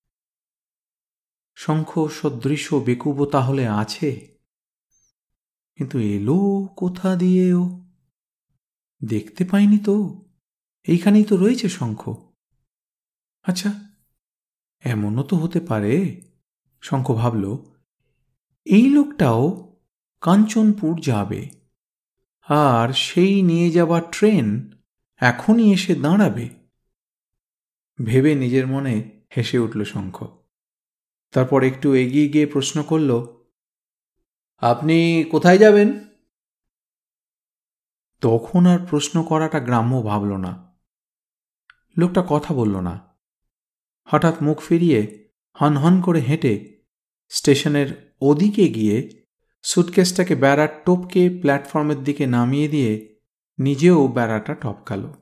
শঙ্খ 1.55 2.09
সদৃশ 2.09 2.75
বেকুব 2.75 3.25
তাহলে 3.25 3.69
আছে? 3.69 4.39
কিন্তু 5.77 5.99
এলো 5.99 6.69
কোথা 6.77 7.17
দিয়ে 7.17 7.55
ও 7.55 7.85
দেখতে 9.05 9.45
পাইনি 9.45 9.79
তো, 9.79 10.25
এইখানেই 10.83 11.25
তো 11.25 11.37
রয়েছে 11.37 11.69
শঙ্খ। 11.69 12.15
আচ্ছা 13.43 13.91
এমনও 14.81 15.23
তো 15.23 15.37
হতে 15.37 15.61
পারে, 15.61 16.21
শঙ্খ 16.81 17.11
ভাবল। 17.11 17.57
এই 18.65 18.91
লোকটাও 18.91 19.73
কাঞ্চনপুর 20.21 21.01
যাবে। 21.01 21.51
আর 22.43 22.93
সেই 22.93 23.43
নিয়ে 23.43 23.71
যাবার 23.71 24.03
ট্রেন 24.13 24.71
এখনই 25.17 25.73
এসে 25.73 25.95
দাঁড়াবে। 25.95 26.49
ভেবে 28.05 28.35
নিজের 28.35 28.67
মনে 28.67 29.23
হেসে 29.37 29.59
উঠল 29.59 29.85
শঙ্খ। 29.85 30.42
তারপর 31.33 31.65
একটু 31.65 31.95
এগিয়ে 31.95 32.29
গিয়ে 32.29 32.47
প্রশ্ন 32.47 32.83
করল, 32.83 33.27
আপনি 34.59 35.25
কোথায় 35.31 35.59
যাবেন? 35.59 36.01
তখন 38.21 38.67
আর 38.67 38.87
প্রশ্ন 38.87 39.23
করাটা 39.23 39.61
গ্রাম্য 39.61 40.03
ভাবল 40.03 40.37
না। 40.37 40.79
লোকটা 41.99 42.25
কথা 42.29 42.55
বলল 42.55 42.81
না। 42.81 43.01
হঠাৎ 44.05 44.43
মুখ 44.43 44.61
ফিরিয়ে 44.61 45.29
হন 45.61 45.77
হন 45.77 46.03
করে 46.03 46.21
হেঁটে 46.21 46.83
স্টেশনের 47.29 48.15
ওদিকে 48.21 48.69
গিয়ে 48.69 49.25
সুটকেসটাকে 49.63 50.35
বেড়ার 50.35 50.83
টপকে 50.87 51.39
প্ল্যাটফর্মের 51.41 52.05
দিকে 52.05 52.27
নামিয়ে 52.27 52.69
দিয়ে 52.69 53.19
নিজেও 53.59 54.09
বেড়াটা 54.09 54.55
টপকাল। 54.55 55.13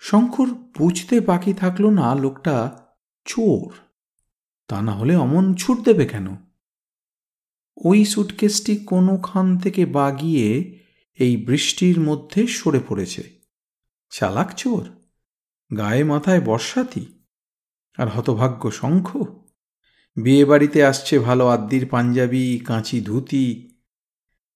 শঙ্কর 0.00 0.46
বুঝতে 0.46 1.20
বাকি 1.20 1.54
থাকল 1.54 1.90
না 1.90 2.14
লোকটা 2.14 2.86
চোর। 3.24 3.85
তা 4.68 4.82
না 4.82 4.92
হলে 4.92 5.16
অমন 5.16 5.54
ছুট 5.54 5.80
দেবে 5.80 6.06
কেন? 6.06 6.36
ওই 7.84 8.04
সুটকেসটি 8.04 8.76
কোনোখান 8.76 9.58
থেকে 9.58 9.86
বাগিয়ে 9.86 10.78
এই 11.18 11.36
বৃষ্টির 11.36 12.00
মধ্যে 12.00 12.46
সরে 12.46 12.80
পড়েছে। 12.88 13.22
চালাক 14.10 14.54
চোর, 14.54 14.88
গায়ে 15.76 16.04
মাথায় 16.04 16.40
বর্ষাতি 16.40 17.06
আর 17.98 18.08
হতভাগ্য 18.08 18.70
শঙ্খ। 18.70 19.16
বিয়ে 20.16 20.44
বাড়িতে 20.44 20.84
আসছে 20.84 21.18
ভালো 21.18 21.46
আদ্দির 21.46 21.86
পাঞ্জাবি, 21.86 22.60
কাঁচি 22.64 23.00
ধুতি। 23.00 23.74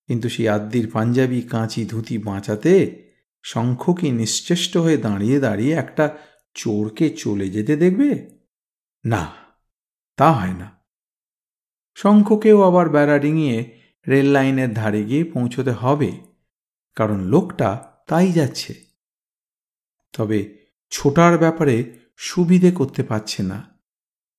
কিন্তু 0.06 0.28
সেই 0.28 0.48
আদ্দির 0.48 0.90
পাঞ্জাবি, 0.92 1.42
কাঁচি 1.42 1.84
ধুতি 1.84 2.18
বাঁচাতে 2.18 3.02
শঙ্খ 3.42 3.90
কি 3.90 4.10
নিশ্চেষ্ট 4.10 4.76
হয়ে 4.76 4.96
দাঁড়িয়ে 4.96 5.40
দাঁড়িয়ে 5.40 5.74
একটা 5.74 6.18
চোরকে 6.54 7.10
চলে 7.10 7.50
যেতে 7.50 7.76
দেখবে? 7.76 8.38
না। 9.04 9.39
তা 10.20 10.32
হয় 10.32 10.52
না। 10.52 10.84
শঙ্খকেও 11.94 12.62
আবার 12.62 12.88
বেড়া 12.88 13.18
ডিঙিয়ে 13.18 13.80
রেল 14.08 14.26
লাইনের 14.26 14.74
ধারে 14.74 15.04
গিয়ে 15.04 15.24
পৌঁছতে 15.24 15.70
হবে, 15.70 16.20
কারণ 16.94 17.20
লোকটা 17.20 17.92
তাই 18.06 18.32
যাচ্ছে। 18.32 18.74
তবে 20.12 20.58
ছোটার 20.90 21.38
ব্যাপারে 21.38 21.98
সুবিধে 22.16 22.70
করতে 22.70 23.02
পারছে 23.02 23.42
না। 23.42 23.78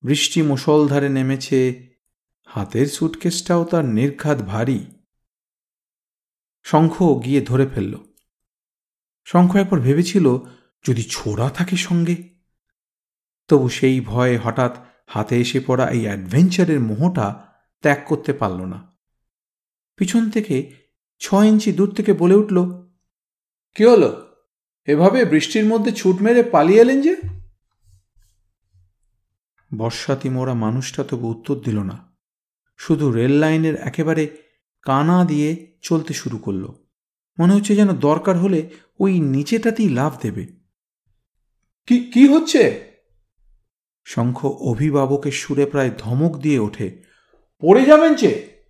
বৃষ্টি 0.03 0.41
মুসলধারে 0.41 1.09
নেমেছে, 1.09 1.89
হাতের 2.45 2.87
সুটকেসটাও 2.87 3.65
তার 3.65 3.85
নির্ঘাত 3.85 4.37
ভারী। 4.37 4.85
শঙ্খ 6.63 7.21
গিয়ে 7.25 7.41
ধরে 7.41 7.67
ফেলল। 7.67 7.97
শঙ্খ 9.25 9.55
একবার 9.55 9.79
ভেবেছিল, 9.79 10.37
যদি 10.87 11.03
ছোড়া 11.09 11.49
থাকে 11.49 11.75
সঙ্গে, 11.75 12.15
তবু 13.47 13.69
সেই 13.69 14.01
ভয়ে 14.01 14.37
হঠাৎ 14.37 14.90
হাতে 15.13 15.35
এসে 15.39 15.59
পড়া 15.67 15.85
এই 15.89 16.03
অ্যাডভেঞ্চারের 16.05 16.79
মোহটা 16.79 17.27
ত্যাগ 17.81 17.99
করতে 18.05 18.33
পারল 18.33 18.59
না। 18.65 18.79
পিছন 19.97 20.29
থেকে 20.29 20.71
ছ 21.19 21.33
ইঞ্চি 21.33 21.71
দূর 21.71 21.89
থেকে 21.95 22.13
বলে 22.13 22.35
উঠল, 22.35 22.57
কি 23.75 23.83
হলো? 23.85 24.09
এভাবে 24.87 25.25
বৃষ্টির 25.25 25.65
মধ্যে 25.65 25.91
ছুট 25.91 26.21
মেরে 26.21 26.43
পালিয়ে 26.43 26.81
এলেন 26.81 27.01
যে? 27.01 27.13
বর্ষাতি 29.77 30.29
মোড়া 30.29 30.53
মানুষটা 30.53 31.03
তবু 31.03 31.25
উত্তর 31.29 31.55
দিল 31.55 31.77
না। 31.79 31.97
শুধু 32.77 33.11
রেল 33.11 33.31
লাইনের 33.31 33.75
একেবারে 33.75 34.23
কানা 34.81 35.25
দিয়ে 35.25 35.77
চলতে 35.81 36.13
শুরু 36.13 36.37
করল। 36.37 36.63
মনে 37.37 37.53
হচ্ছে 37.53 37.73
যেন 37.75 37.89
দরকার 37.99 38.35
হলে 38.37 38.69
ওই 38.99 39.19
নিচেটাতেই 39.19 39.89
লাভ 39.89 40.11
দেবে। 40.21 40.43
কি 41.87 41.95
কি 42.13 42.27
হচ্ছে? 42.27 42.90
শঙ্খ 44.05 44.45
অভিভাবকের 44.45 45.31
সুরে 45.31 45.65
প্রায় 45.65 45.91
ধমক 45.97 46.37
দিয়ে 46.37 46.59
ওঠে 46.59 47.03
পড়ে 47.59 47.85
যাবেন 47.85 48.13
যে। 48.13 48.63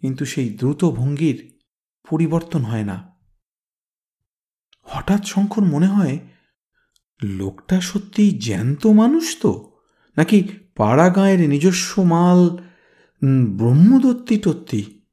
কিন্তু 0.00 0.24
সেই 0.24 0.48
দ্রুত 0.48 0.84
ভঙ্গির 0.84 1.58
পরিবর্তন 2.10 2.62
হয় 2.62 2.84
না। 2.84 3.14
হঠাৎ 4.82 5.26
শঙ্কর 5.26 5.62
মনে 5.62 5.86
হয় 5.86 6.18
লোকটা 7.22 7.80
সত্যিই 7.80 8.38
জ্যান্ত 8.38 8.86
মানুষ 8.86 9.40
তো? 9.40 9.80
নাকি 10.16 10.48
পাড়া 10.76 11.10
গাঁয়ের 11.10 11.48
নিজস্ব 11.48 12.02
মাল 12.02 12.56
ব্রহ্মদত্তি 13.56 14.38
টত্তি? 14.38 15.06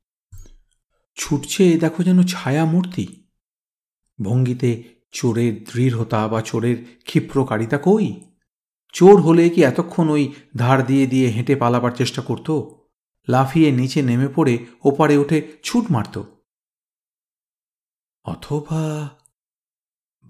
ছুটছে 1.16 1.78
দেখো 1.78 2.04
যেন 2.04 2.24
ছায়া 2.24 2.66
মূর্তি 2.66 3.26
ভঙ্গিতে 4.22 4.84
চোরের 5.12 5.64
দৃঢ়তা 5.64 6.28
বা 6.28 6.42
চোরের 6.42 6.78
ক্ষিপ্রকারিতা 7.04 7.78
কই? 7.78 8.31
চোর 8.92 9.22
হলে 9.22 9.50
কি 9.50 9.64
এতক্ষণ 9.64 10.10
ওই 10.10 10.34
ধার 10.58 10.86
দিয়ে 10.86 11.08
দিয়ে 11.08 11.28
হেঁটে 11.28 11.56
পালাবার 11.56 11.92
চেষ্টা 11.92 12.22
করত? 12.22 12.52
লাফিয়ে 13.30 13.72
নিচে 13.72 14.02
নেমে 14.02 14.28
পড়ে 14.36 14.66
ওপারে 14.84 15.18
উঠে 15.18 15.58
ছুট 15.64 15.92
মারত। 15.92 16.24
অথবা 18.24 19.10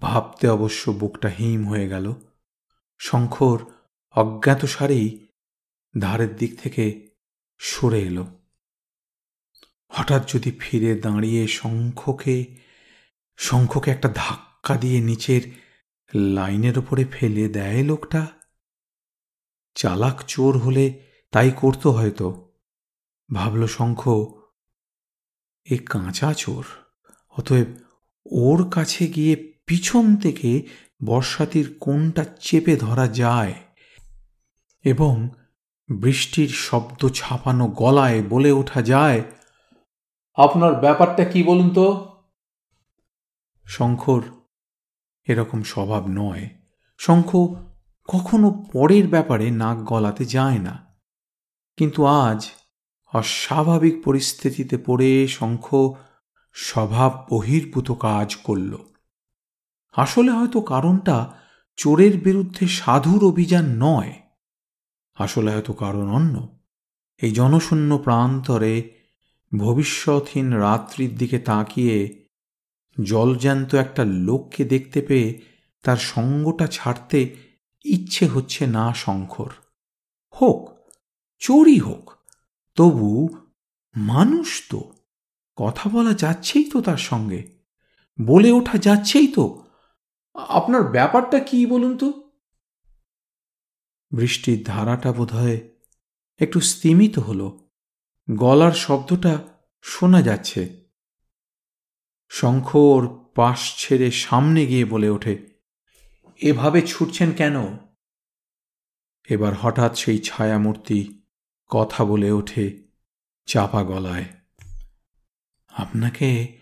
ভাবতে 0.02 0.48
অবশ্য 0.48 0.92
বুকটা 0.92 1.28
হিম 1.30 1.70
হয়ে 1.70 1.88
গেল। 1.88 2.14
শঙ্খর 3.00 3.60
অজ্ঞাত 4.12 4.66
সারেই 4.66 5.28
ধারের 6.00 6.36
দিক 6.36 6.62
থেকে 6.62 7.10
সরে 7.60 8.02
এলো। 8.02 8.26
হঠাৎ 9.90 10.34
যদি 10.34 10.52
ফিরে 10.60 10.96
দাঁড়িয়ে 10.96 11.48
শঙ্খকে 11.48 12.58
শঙ্খকে 13.38 13.92
একটা 13.92 14.12
ধাক্কা 14.16 14.78
দিয়ে 14.78 15.02
নিচের 15.02 15.42
লাইনের 16.16 16.80
ওপরে 16.80 17.06
ফেলে 17.06 17.48
দেয় 17.50 17.84
লোকটা 17.84 18.41
চালাক 19.76 20.24
চোর 20.28 20.58
হলে 20.58 21.04
তাই 21.32 21.52
করতো 21.52 21.92
হয়তো। 21.92 22.52
ভাবল 23.34 23.68
শঙ্খ, 23.68 24.10
এ 25.66 25.78
কাঁচা 25.78 26.34
চোর। 26.34 26.66
অতএব 27.30 27.68
ওর 28.32 28.70
কাছে 28.70 29.08
গিয়ে 29.08 29.36
পিছন 29.66 30.16
থেকে 30.16 30.68
বর্ষাতির 31.06 31.78
কোনটা 31.80 32.26
চেপে 32.40 32.76
ধরা 32.76 33.08
যায় 33.08 33.54
এবং 34.84 35.30
বৃষ্টির 36.02 36.50
শব্দ 36.50 37.10
ছাপানো 37.10 37.68
গলায় 37.68 38.24
বলে 38.24 38.52
ওঠা 38.52 38.82
যায়। 38.82 39.22
আপনার 40.34 40.76
ব্যাপারটা 40.76 41.26
কি 41.26 41.44
বলুন 41.44 41.70
তো? 41.70 42.08
শঙ্কর 43.66 44.22
এরকম 45.24 45.64
স্বভাব 45.64 46.08
নয়। 46.08 46.50
শঙ্খ 46.98 47.36
কখনো 48.08 48.52
পরের 48.52 49.08
ব্যাপারে 49.08 49.52
নাক 49.52 49.78
গলাতে 49.78 50.26
যায় 50.26 50.60
না। 50.60 50.96
কিন্তু 51.78 52.06
আজ 52.06 52.52
অস্বাভাবিক 53.14 54.04
পরিস্থিতিতে 54.04 54.78
পড়ে 54.78 55.28
শঙ্খ 55.28 55.94
স্বভাব 56.54 57.28
বহির্ভূত 57.32 57.92
কাজ 57.92 58.36
করল। 58.36 58.78
আসলে 59.92 60.32
হয়তো 60.32 60.62
কারণটা 60.62 61.32
চোরের 61.76 62.18
বিরুদ্ধে 62.18 62.68
সাধুর 62.68 63.28
অভিযান 63.28 63.66
নয়। 63.66 64.14
আসলে 65.16 65.52
হয়তো 65.52 65.74
কারণ 65.74 66.10
অন্য। 66.10 66.60
এই 67.22 67.32
জনশূন্য 67.32 67.98
প্রান্তরে 67.98 68.92
ভবিষ্যৎহীন 69.58 70.54
রাত্রির 70.54 71.18
দিকে 71.18 71.40
তাকিয়ে 71.40 72.26
জলজ্যান্ত 73.04 73.76
একটা 73.76 74.06
লোককে 74.06 74.66
দেখতে 74.66 75.02
পেয়ে 75.02 75.42
তার 75.84 75.98
সঙ্গটা 75.98 76.68
ছাড়তে 76.68 77.51
ইচ্ছে 77.84 78.28
হচ্ছে 78.28 78.68
না 78.68 78.94
শঙ্কর 78.94 79.50
হোক, 80.42 80.80
চোরই 81.38 81.80
হোক, 81.80 82.14
তবু 82.76 83.30
মানুষ 83.98 84.68
তো, 84.70 84.94
কথা 85.56 85.90
বলা 85.90 86.14
যাচ্ছেই 86.14 86.64
তো 86.64 86.82
তার 86.82 86.98
সঙ্গে, 86.98 87.52
বলে 88.22 88.52
ওঠা 88.52 88.78
যাচ্ছেই 88.78 89.28
তো। 89.28 89.64
আপনার 90.36 90.84
ব্যাপারটা 90.84 91.40
কি 91.40 91.66
বলুন 91.66 91.98
তো? 91.98 92.32
বৃষ্টির 94.12 94.64
ধারাটা 94.64 95.12
বোধহয় 95.12 95.70
একটু 96.40 96.60
স্তিমিত 96.60 97.20
হল, 97.20 97.60
গলার 98.32 98.72
শব্দটা 98.72 99.44
শোনা 99.82 100.22
যাচ্ছে। 100.22 100.82
শঙ্খর 102.30 103.32
পাশ 103.36 103.76
ছেড়ে 103.78 104.12
সামনে 104.12 104.66
গিয়ে 104.66 104.86
বলে 104.86 105.10
ওঠে 105.10 105.51
এভাবে 106.42 106.82
ছুটছেন 106.82 107.32
কেন? 107.32 107.78
এবার 109.30 109.54
হঠাৎ 109.54 109.98
সেই 109.98 110.20
ছায়ামূর্তি 110.20 111.22
কথা 111.68 112.06
বলে 112.06 112.32
ওঠে 112.32 112.84
চাপা 113.46 113.84
গলায়। 113.84 114.26
আপনাকে 115.70 116.60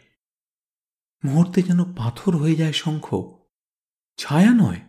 মুহূর্তে 1.26 1.62
যেন 1.62 1.94
পাথর 1.94 2.38
হয়ে 2.38 2.56
যায় 2.56 2.74
শঙ্খ। 2.74 3.36
ছায়া 4.18 4.54
নয়, 4.54 4.80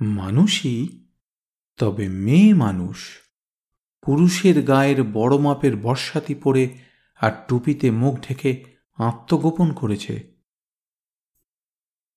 মানুষই, 0.00 1.06
তবে 1.76 2.08
মেয়ে 2.08 2.54
মানুষ। 2.54 3.18
পুরুষের 4.02 4.62
গায়ের 4.62 5.02
বড় 5.02 5.38
মাপের 5.38 5.76
বর্ষাতি 5.76 6.34
পরে 6.34 6.78
আর 7.16 7.32
টুপিতে 7.48 7.90
মুখ 7.90 8.20
ঢেকে 8.20 8.64
আত্মগোপন 8.94 9.72
করেছে। 9.72 10.31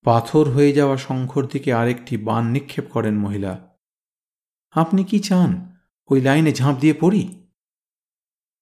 পাথর 0.06 0.50
হয়ে 0.50 0.72
যাওয়া 0.72 0.96
শঙ্খর 0.96 1.46
দিকে 1.46 1.72
আরেকটি 1.72 2.16
বান 2.16 2.46
নিক্ষেপ 2.46 2.84
করেন 2.90 3.18
মহিলা। 3.18 3.78
আপনি 4.70 5.04
কি 5.04 5.18
চান 5.18 5.76
ওই 6.08 6.20
লাইনে 6.20 6.52
ঝাঁপ 6.52 6.76
দিয়ে 6.78 6.94
পড়ি? 6.94 7.46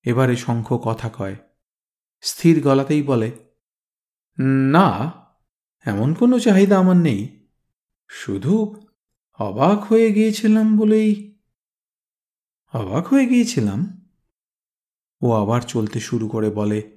এবারে 0.02 0.36
শঙ্খ 0.36 0.72
কথা 0.72 1.08
কয়। 1.08 1.36
স্থির 2.20 2.62
গলাতেই 2.62 3.02
বলে, 3.02 3.32
না, 4.70 5.12
এমন 5.84 6.14
কোনো 6.14 6.38
চাহিদা 6.38 6.78
আমার 6.78 6.96
নেই। 6.96 7.48
শুধু 8.08 8.86
অবাক 9.38 9.84
হয়ে 9.84 10.12
গিয়েছিলাম 10.12 10.76
বলেই 10.76 11.38
অবাক 12.74 13.06
হয়ে 13.06 13.26
গিয়েছিলাম? 13.26 14.10
ও 15.20 15.32
আবার 15.32 15.60
চলতে 15.60 16.00
শুরু 16.00 16.28
করে 16.28 16.50
বলে 16.50 16.93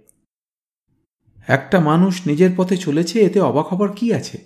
একটা 1.48 1.80
মানুষ 1.80 2.28
নিজের 2.28 2.50
পথে 2.58 2.78
চলেছে, 2.78 3.22
এতে 3.22 3.40
অবাক 3.40 3.68
হবার 3.68 3.90
কি 3.96 4.14
আছে? 4.14 4.38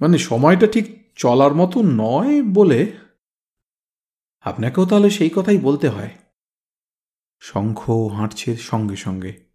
মানে 0.00 0.18
সময়টা 0.18 0.66
ঠিক 0.66 1.12
চলার 1.16 1.54
মতো 1.54 1.82
নয় 1.82 2.42
বলে 2.42 2.92
আপনাকেও 4.40 4.86
তাহলে 4.86 5.10
সেই 5.10 5.30
কথাই 5.36 5.58
বলতে 5.58 5.88
হয়। 5.88 6.10
শঙ্খ 7.40 7.90
হাঁটছে 7.90 8.56
সঙ্গে 8.56 8.96
সঙ্গে। 8.96 9.48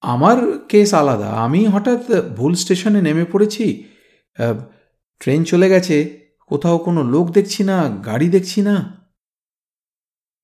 আমার 0.00 0.58
কেস 0.58 0.94
আলাদা। 0.94 1.30
আমি 1.30 1.66
হঠাৎ 1.66 2.10
ভুল 2.36 2.54
স্টেশনে 2.54 3.02
নেমে 3.02 3.24
পড়েছি। 3.24 3.88
ট্রেন 5.20 5.44
চলে 5.44 5.68
গেছে। 5.68 6.26
কোথাও 6.46 6.78
কোনো 6.78 7.02
লোক 7.02 7.30
দেখছি 7.30 7.64
না, 7.64 7.88
গাড়ি 7.88 8.28
দেখছি 8.28 8.62
না। 8.62 9.06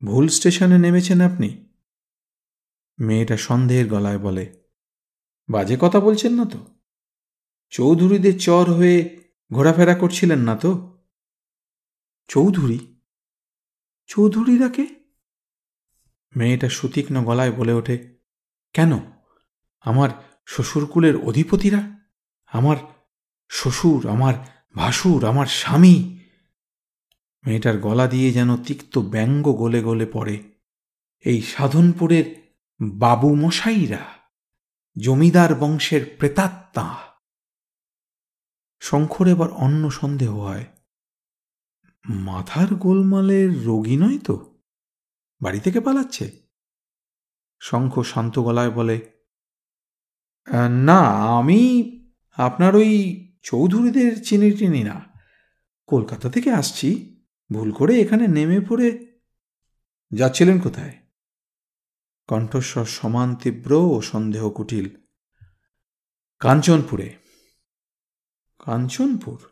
ভুল 0.04 0.28
স্টেশনে 0.28 0.78
নেমেছেন 0.78 1.20
আপনি? 1.20 1.67
মেয়েটা 2.98 3.36
সন্দেহের 3.36 3.88
গলায় 3.88 4.18
বলে, 4.18 4.62
বাজে 5.50 5.76
কথা 5.80 6.00
বলছেন 6.00 6.32
না 6.34 6.44
তো? 6.44 6.58
চৌধুরীদের 7.70 8.38
চর 8.38 8.66
হয়ে 8.72 9.26
ঘোরাফেরা 9.52 9.94
করছিলেন 9.94 10.38
না 10.38 10.56
তো? 10.56 10.98
চৌধুরী? 12.28 12.78
চৌধুরীরা 14.06 14.68
কে? 14.68 14.86
মেয়েটা 16.36 16.68
সুতীক্ষ্ণ 16.68 17.24
গলায় 17.24 17.52
বলে 17.52 17.72
ওঠে, 17.72 18.18
কেন? 18.72 18.98
আমার 19.80 20.10
শ্বশুরকুলের 20.46 21.16
অধিপতিরা? 21.16 21.98
আমার 22.46 22.76
শ্বশুর, 23.48 24.10
আমার 24.10 24.34
ভাসুর, 24.74 25.24
আমার 25.24 25.46
স্বামী? 25.46 26.18
মেয়েটার 27.46 27.78
গলা 27.78 28.06
দিয়ে 28.06 28.32
যেন 28.32 28.56
তিক্ত 28.56 28.98
ব্যঙ্গ 28.98 29.52
গলে 29.52 29.82
গলে 29.82 30.06
পড়ে। 30.06 30.36
এই 31.24 31.42
সাধনপুরের 31.42 32.47
বাবু 32.80 33.34
মশাইরা 33.34 34.04
জমিদার 34.98 35.54
বংশের 35.54 36.14
প্রেতাত্মা। 36.18 36.98
শঙ্কর 38.80 39.26
এবার 39.26 39.50
অন্য 39.50 39.90
সন্দেহ 39.90 40.40
হয়। 40.40 40.66
মাথার 42.08 42.74
গোলমালের 42.74 43.64
রোগী 43.64 43.96
নয় 43.96 44.18
তো? 44.18 44.62
বাড়ি 45.40 45.60
থেকে 45.60 45.80
পালাচ্ছে? 45.80 46.30
শঙ্খ 47.60 48.02
শান্ত 48.02 48.38
গলায় 48.38 48.70
বলে 48.70 49.10
না, 50.70 51.00
আমি 51.38 51.60
আপনার 52.30 52.76
ওই 52.76 52.90
চৌধুরীদের 53.42 54.24
চিনি 54.24 54.50
টিনি 54.50 54.84
না। 54.84 55.04
কলকাতা 55.86 56.30
থেকে 56.30 56.52
আসছি। 56.52 57.20
ভুল 57.52 57.72
করে 57.72 58.00
এখানে 58.00 58.26
নেমে 58.26 58.60
পড়ে 58.60 59.18
যাচ্ছিলেন 60.10 60.60
কোথায়? 60.60 61.07
কণ্ঠস্বর 62.28 62.84
সমান 62.84 63.34
তীব্র 63.34 63.72
ও 63.72 64.00
সন্দেহ 64.00 64.50
কুটিল। 64.50 64.88
কাঞ্চনপুরে। 66.38 67.16
কাঞ্চনপুর? 68.58 69.42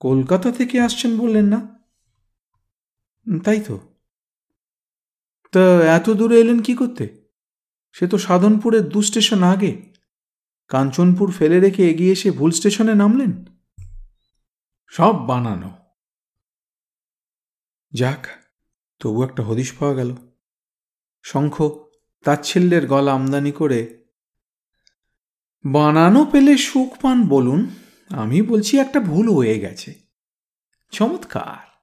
কলকাতা 0.00 0.52
থেকে 0.52 0.80
আসছেন 0.80 1.18
বললেন 1.18 1.44
না? 1.44 1.84
তাই 3.44 3.60
তো। 3.60 3.94
তা 5.52 5.60
এত 5.96 6.10
দূরে 6.10 6.40
এলেন 6.40 6.62
কি 6.62 6.74
করতে? 6.74 7.30
সে 7.92 8.08
তো 8.08 8.18
সাধনপুরের 8.18 8.88
দু 8.88 9.02
স্টেশন 9.02 9.42
আগে। 9.42 9.92
কাঞ্চনপুর 10.68 11.32
ফেলে 11.32 11.60
রেখে 11.60 11.90
এগিয়ে 11.90 12.12
এসে 12.12 12.30
ভুল 12.30 12.50
স্টেশনে 12.50 12.94
নামলেন? 12.94 13.44
সব 14.88 15.26
বানানো। 15.26 15.70
যাক, 17.92 18.26
তবু 18.98 19.24
একটা 19.24 19.42
হদিশ 19.42 19.72
পাওয়া 19.72 19.96
গেল। 19.96 20.16
শঙ্খ, 21.24 21.86
তাচ্ছিল্যের 22.24 22.86
গলা 22.86 23.12
আমদানি 23.12 23.52
করে, 23.52 24.04
বানানো 25.64 26.24
পেলে 26.24 26.58
সুখ 26.58 27.00
পান 27.00 27.28
বলুন, 27.28 27.66
আমি 28.08 28.42
বলছি 28.42 28.78
একটা 28.78 29.00
ভুল 29.00 29.34
হয়ে 29.34 29.60
গেছে। 29.60 29.94
চমৎকার। 30.90 31.82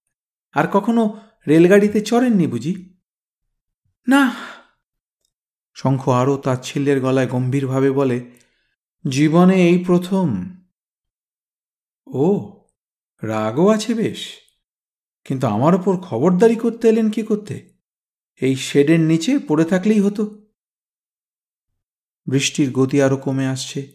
আর 0.52 0.68
কখনো 0.68 1.20
রেলগাড়িতে 1.48 2.02
চড়েননি 2.02 2.48
বুঝি? 2.48 3.00
না। 4.08 4.36
শঙ্খ 5.74 6.10
আরও 6.10 6.38
তাচ্ছিল্যের 6.38 7.02
গলায় 7.02 7.28
গম্ভীরভাবে 7.28 7.92
বলে, 7.92 8.32
জীবনে 9.10 9.70
এই 9.70 9.84
প্রথম। 9.84 10.56
ও, 12.08 12.52
রাগও 13.24 13.68
আছে 13.68 13.94
বেশ। 13.94 14.38
কিন্তু 15.26 15.48
আমার 15.48 15.76
ওপর 15.76 15.98
খবরদারি 15.98 16.56
করতে 16.56 16.90
এলেন 16.90 17.12
কি 17.12 17.22
করতে? 17.22 17.71
এই 18.42 18.56
শেডের 18.56 19.00
নিচে 19.00 19.40
পড়ে 19.40 19.66
থাকলেই 19.66 20.00
হতো। 20.00 20.48
বৃষ্টির 22.28 22.72
গতি 22.72 23.02
আরও 23.02 23.18
কমে 23.18 23.48
আসছে। 23.48 23.88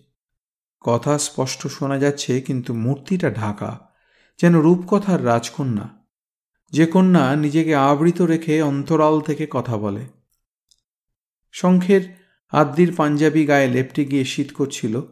কথা 0.81 1.19
স্পষ্ট 1.19 1.67
শোনা 1.67 1.99
যাচ্ছে, 1.99 2.41
কিন্তু 2.41 2.75
মূর্তিটা 2.75 3.31
ঢাকা, 3.31 3.91
যেন 4.39 4.61
রূপকথার 4.61 5.27
রাজকন্যা। 5.27 6.07
যে 6.73 6.87
কন্যা 6.87 7.37
নিজেকে 7.37 7.75
আবৃত 7.75 8.23
রেখে 8.23 8.63
অন্তরাল 8.63 9.21
থেকে 9.21 9.47
কথা 9.51 9.77
বলে। 9.77 10.07
শঙ্খের 11.53 12.01
আদ্দির 12.51 12.95
পাঞ্জাবি 12.97 13.47
গায়ে 13.47 13.69
লেপটে 13.69 14.05
গিয়ে 14.05 14.25
শীত 14.25 14.53
করছিল। 14.53 15.03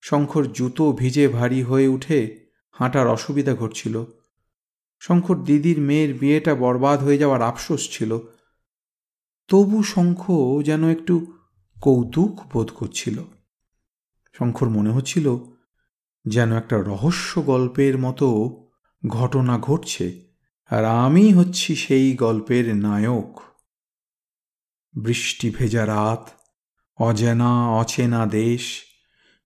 শঙ্খর 0.00 0.52
জুতো 0.52 0.92
ভিজে 0.92 1.28
ভারী 1.28 1.62
হয়ে 1.62 1.88
উঠে 1.88 2.50
হাঁটার 2.70 3.08
অসুবিধা 3.08 3.54
ঘটছিল। 3.54 4.04
শঙ্কর 5.00 5.44
দিদির 5.44 5.80
মেয়ের 5.80 6.14
বিয়েটা 6.14 6.54
বরবাদ 6.54 7.02
হয়ে 7.02 7.18
যাওয়ার 7.18 7.42
আফসোস 7.42 7.88
ছিল। 7.90 8.18
তবু 9.48 9.82
শঙ্খ 9.82 10.30
যেন 10.64 10.88
একটু 10.88 11.32
কৌতুক 11.80 12.40
বোধ 12.52 12.70
করছিল। 12.70 13.24
শঙ্খর 14.38 14.68
মনে 14.68 14.90
হচ্ছিল 14.90 15.38
যেন 16.26 16.52
একটা 16.52 16.76
রহস্য 16.76 17.46
গল্পের 17.46 17.98
মতো 17.98 18.60
ঘটনা 19.08 19.58
ঘটছে 19.58 20.24
আর 20.70 20.84
আমি 20.84 21.32
হচ্ছি 21.32 21.76
সেই 21.76 22.16
গল্পের 22.16 22.76
নায়ক। 22.76 23.40
বৃষ্টি 25.02 25.50
ভেজা 25.50 25.86
রাত, 25.86 26.30
অজেনা 26.96 27.68
অচেনা 27.68 28.26
দেশ, 28.26 28.82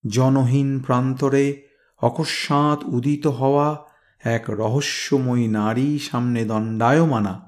জনহীন 0.09 0.81
প্রান্তরে 0.81 1.69
অকস্মাৎ 2.03 2.85
উদিত 2.85 3.27
হওয়া 3.27 3.85
এক 4.25 4.45
রহস্যময়ী 4.49 5.49
নারী 5.49 5.99
সামনে 5.99 6.45
দণ্ডায়মানা 6.45 7.48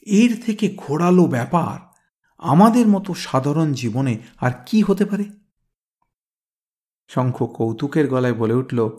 এর 0.00 0.42
থেকে 0.42 0.74
ঘোরালো 0.76 1.26
ব্যাপার 1.26 2.00
আমাদের 2.38 2.86
মতো 2.86 3.14
সাধারণ 3.14 3.72
জীবনে 3.72 4.18
আর 4.36 4.50
কি 4.66 4.82
হতে 4.82 5.04
পারে? 5.04 5.24
শঙ্খ 7.08 7.42
কৌতুকের 7.42 8.08
গলায় 8.08 8.34
বলে 8.34 8.54
উঠল 8.54 8.90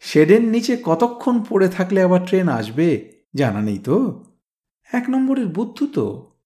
শেডের 0.00 0.44
নিচে 0.44 0.82
কতক্ষণ 0.84 1.44
পড়ে 1.48 1.68
থাকলে 1.68 2.02
আবার 2.02 2.26
ট্রেন 2.26 2.48
আসবে? 2.48 3.12
জানা 3.34 3.60
নেই 3.60 3.78
তো। 3.78 4.24
এক 4.92 5.10
নম্বরের 5.10 5.46
বুদ্ধু 5.46 5.86
তো। 5.86 6.36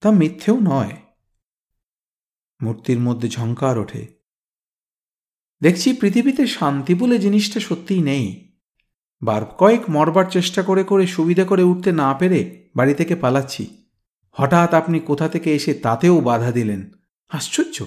তা 0.00 0.10
মিথ্যেও 0.10 0.58
নয়। 0.60 0.96
মূর্তির 2.62 3.00
মধ্যে 3.00 3.28
ঝঙ্কার 3.28 3.78
ওঠে। 3.78 4.16
দেখছি 5.62 5.92
পৃথিবীতে 5.92 6.46
শান্তি 6.46 6.94
বলে 6.94 7.18
জিনিসটা 7.18 7.60
সত্যিই 7.60 8.02
নেই। 8.02 8.45
বার 9.22 9.44
কয়েক 9.44 9.90
মরবার 9.90 10.24
চেষ্টা 10.30 10.62
করে 10.62 10.84
করে 10.84 11.06
সুবিধা 11.06 11.44
করে 11.44 11.62
উঠতে 11.62 11.92
না 11.92 12.14
পেরে 12.14 12.68
বাড়ি 12.76 12.94
থেকে 12.94 13.16
পালাচ্ছি। 13.16 13.66
হঠাৎ 14.30 14.74
আপনি 14.74 15.00
কোথা 15.00 15.28
থেকে 15.28 15.54
এসে 15.54 15.74
তাতেও 15.74 16.20
বাধা 16.20 16.52
দিলেন। 16.52 16.90
আশ্চর্য! 17.28 17.84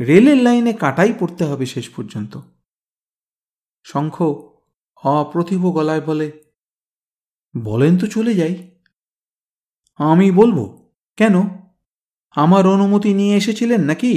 রেলের 0.00 0.36
লাইনে 0.36 0.72
কাটাই 0.72 1.12
পড়তে 1.20 1.44
হবে 1.44 1.66
শেষ 1.66 1.88
পর্যন্ত। 1.88 2.38
শঙ্খ 3.84 4.22
অপ্রতিভ 5.02 5.66
গলায় 5.66 6.00
বলে, 6.00 6.32
বলেন 7.62 7.98
তো 7.98 8.06
চলে 8.06 8.34
যাই। 8.34 8.70
আমি 9.96 10.30
বলব, 10.30 10.88
কেন? 11.16 11.48
আমার 12.30 12.66
অনুমতি 12.66 13.14
নিয়ে 13.14 13.36
এসেছিলেন 13.36 13.80
নাকি? 13.80 14.12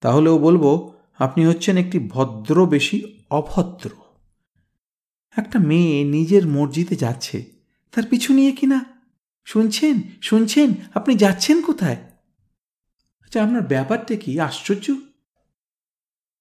তাহলেও 0.00 0.38
বলব, 0.38 0.92
আপনি 1.18 1.46
হচ্ছেন 1.46 1.76
একটি 1.76 1.98
ভদ্র 2.08 2.66
বেশি 2.66 3.24
অভদ্র। 3.30 4.01
একটা 5.36 5.58
মেয়ে 5.58 6.04
নিজের 6.04 6.46
মর্জিতে 6.46 6.96
যাচ্ছে। 6.96 7.44
তার 7.92 8.04
পিছু 8.10 8.32
নিয়ে 8.32 8.52
কিনা 8.52 8.84
শুনছেন 9.44 10.02
শুনছেন 10.22 10.74
আপনি 10.94 11.14
যাচ্ছেন 11.14 11.62
কোথায়? 11.62 11.96
আচ্ছা 13.20 13.44
আপনার 13.44 13.62
ব্যাপারটা 13.62 14.16
কি? 14.16 14.40
আশ্চর্য। 14.40 14.94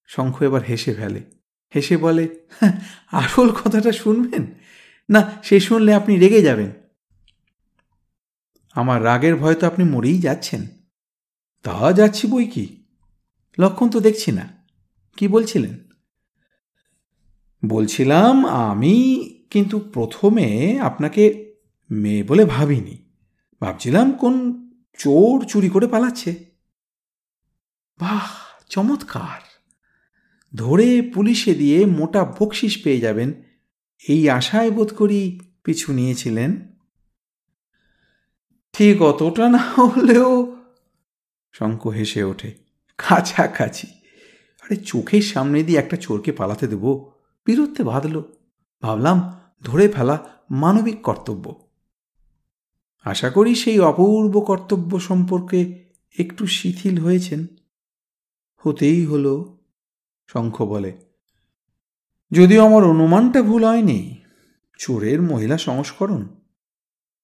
শঙ্খ 0.07 0.41
এবার 0.41 0.63
হেসে 0.63 0.93
ফেলে। 0.93 1.21
হেসে 1.75 1.97
বলে 1.97 2.39
হ্যাঁ, 2.59 2.81
আসল 3.11 3.49
কথাটা 3.49 3.91
শুনবেন? 3.91 4.45
না 5.09 5.31
সে 5.43 5.59
শুনলে 5.59 5.93
আপনি 5.93 6.19
রেগে 6.19 6.41
যাবেন। 6.41 6.71
আমার 8.73 9.03
রাগের 9.03 9.35
ভয় 9.35 9.55
তো 9.55 9.67
আপনি 9.67 9.85
মরেই 9.85 10.21
যাচ্ছেন। 10.21 10.67
তা 11.63 11.91
যাচ্ছি 11.91 12.27
বই 12.27 12.45
কি? 12.45 12.85
লক্ষণ 13.59 13.89
তো 13.89 13.99
দেখছি 13.99 14.31
না। 14.31 14.65
কি 15.17 15.27
বলছিলেন? 15.27 15.90
বলছিলাম, 17.65 18.45
আমি 18.45 19.19
কিন্তু 19.49 19.79
প্রথমে 19.79 20.79
আপনাকে 20.79 21.53
মেয়ে 21.91 22.23
বলে 22.23 22.45
ভাবিনি। 22.45 23.09
ভাবছিলাম 23.61 24.11
কোন 24.11 24.67
চোর 24.97 25.45
চুরি 25.45 25.69
করে 25.69 25.87
পালাচ্ছে। 25.87 26.45
বাহ, 27.99 28.31
চমৎকার! 28.69 29.41
ধরে 30.55 31.01
পুলিশে 31.01 31.53
দিয়ে 31.53 31.85
মোটা 31.85 32.25
বকশিস 32.25 32.83
পেয়ে 32.83 32.99
যাবেন, 32.99 33.33
এই 34.07 34.29
আশায় 34.29 34.71
বোধ 34.71 34.93
করি 34.93 35.39
পিছু 35.63 35.93
নিয়েছিলেন। 35.93 36.67
ঠিক 38.73 39.01
অতটা 39.01 39.49
না 39.49 39.57
হলেও 39.57 40.57
শঙ্খ 41.51 41.87
হেসে 41.87 42.23
ওঠে। 42.23 42.53
কাছাকাছি। 42.97 43.87
আরে 44.61 44.75
চোখের 44.75 45.21
সামনে 45.21 45.63
দিয়ে 45.63 45.79
একটা 45.79 45.97
চোরকে 45.97 46.31
পালাতে 46.31 46.67
দেব? 46.67 47.10
বিরুদ্ধে 47.45 47.83
বাঁধল। 47.83 48.23
ভাবলাম, 48.81 49.39
ধরে 49.63 49.89
ফেলা 49.89 50.29
মানবিক 50.51 51.01
কর্তব্য। 51.01 51.69
আশা 53.03 53.29
করি 53.29 53.55
সেই 53.55 53.79
অপূর্ব 53.79 54.39
কর্তব্য 54.39 54.99
সম্পর্কে 54.99 55.89
একটু 56.19 56.47
শিথিল 56.47 56.97
হয়েছেন। 56.97 57.47
হতেই 58.57 59.05
হলো, 59.05 59.59
শঙ্খ 60.27 60.61
বলে। 60.61 60.97
যদিও 62.31 62.65
আমার 62.65 62.83
অনুমানটা 62.83 63.41
ভুল 63.41 63.65
হয়নি, 63.65 64.23
চোরের 64.77 65.21
মহিলা 65.21 65.57
সংস্করণ। 65.57 66.27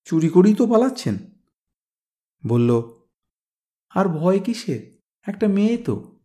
চুরি 0.06 0.30
করেই 0.30 0.54
তো 0.54 0.68
পালাচ্ছেন। 0.68 1.18
বলল, 2.48 2.82
আর 3.90 4.10
ভয় 4.10 4.40
কিসের? 4.40 5.02
একটা 5.28 5.48
মেয়ে 5.48 5.78
তো। 5.78 6.20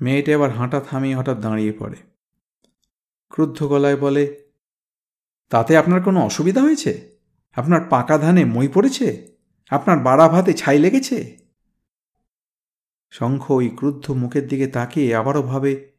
মেয়েটা 0.00 0.32
এবার 0.32 0.50
হাঁটা 0.50 0.80
থামিয়ে 0.80 1.16
হঠাৎ 1.16 1.40
দাঁড়িয়ে 1.40 1.72
পড়ে। 1.72 2.09
ক্রুদ্ধ 3.30 3.66
গলায় 3.66 3.96
বলে, 3.96 4.50
তাতে 5.48 5.76
আপনার 5.76 6.02
কোনো 6.02 6.20
অসুবিধা 6.20 6.62
হয়েছে? 6.62 7.18
আপনার 7.52 7.80
পাকা 7.90 8.18
ধানে 8.18 8.44
মই 8.44 8.68
পড়েছে? 8.68 9.36
আপনার 9.70 9.98
বাড়া 9.98 10.28
ভাতে 10.28 10.52
ছাই 10.52 10.78
লেগেছে? 10.78 11.38
শঙ্খ 13.10 13.50
ওই 13.50 13.68
ক্রুদ্ধ 13.68 14.10
মুখের 14.10 14.48
দিকে 14.48 14.66
তাকিয়ে 14.66 15.14
আবারও 15.14 15.42
ভাবে, 15.42 15.92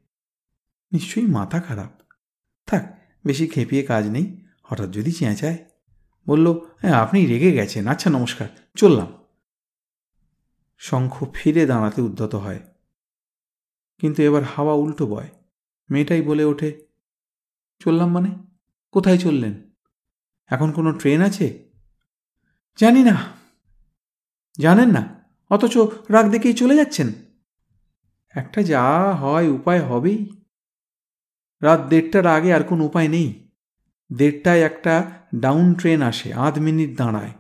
নিশ্চয়ই 0.92 1.26
মাথা 1.26 1.60
খারাপ। 1.60 2.02
থাক, 2.68 3.00
বেশি 3.26 3.48
খেপিয়ে 3.48 3.84
কাজ 3.84 4.08
নেই, 4.08 4.46
হঠাৎ 4.64 4.92
যদি 4.92 5.12
চেঁচায়? 5.12 5.58
বলল 6.28 6.52
হ্যাঁ 6.52 6.94
আপনি 6.94 7.26
রেগে 7.26 7.52
গেছেন 7.52 7.88
আচ্ছা 7.88 8.10
নমস্কার, 8.10 8.48
চললাম। 8.76 9.14
শঙ্খ 10.78 11.26
ফিরে 11.34 11.66
দাঁড়াতে 11.66 12.02
উদ্যত 12.02 12.36
হয়। 12.36 12.60
কিন্তু 14.00 14.24
এবার 14.24 14.44
হাওয়া 14.44 14.74
উল্টো 14.74 15.08
বয়। 15.08 15.28
মেয়েটাই 15.90 16.22
বলে 16.22 16.44
ওঠে 16.44 16.91
চললাম 17.82 18.10
মানে? 18.10 18.36
কোথায় 18.92 19.18
চললেন? 19.18 19.72
এখন 20.48 20.72
কোনো 20.72 20.92
ট্রেন 20.92 21.22
আছে? 21.22 21.70
জানি 22.78 23.04
না। 23.04 23.26
জানেন 24.60 24.92
না, 24.92 25.24
অথচ 25.50 25.78
রাগ 26.10 26.30
দেখেই 26.30 26.54
চলে 26.54 26.76
যাচ্ছেন। 26.76 27.14
একটা 28.30 28.64
যা 28.64 29.14
হয় 29.14 29.48
উপায় 29.48 29.82
হবেই। 29.82 30.42
রাত 31.62 31.88
দেড়টার 31.90 32.28
আগে 32.28 32.54
আর 32.54 32.64
কোনো 32.64 32.86
উপায় 32.86 33.08
নেই। 33.08 33.52
দেড়টায় 34.14 34.60
একটা 34.60 35.12
ডাউন 35.36 35.74
ট্রেন 35.74 36.02
আসে, 36.02 36.34
আধ 36.34 36.60
মিনিট 36.60 36.98
দাঁড়ায়। 36.98 37.32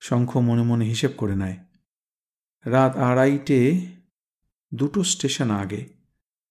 শঙ্খ 0.00 0.36
মনে 0.36 0.62
মনে 0.62 0.84
হিসেব 0.84 1.10
করে 1.16 1.36
নেয়। 1.36 1.56
রাত 2.64 2.96
আড়াইটে 2.96 3.86
দুটো 4.74 5.04
স্টেশন 5.04 5.50
আগে। 5.50 5.97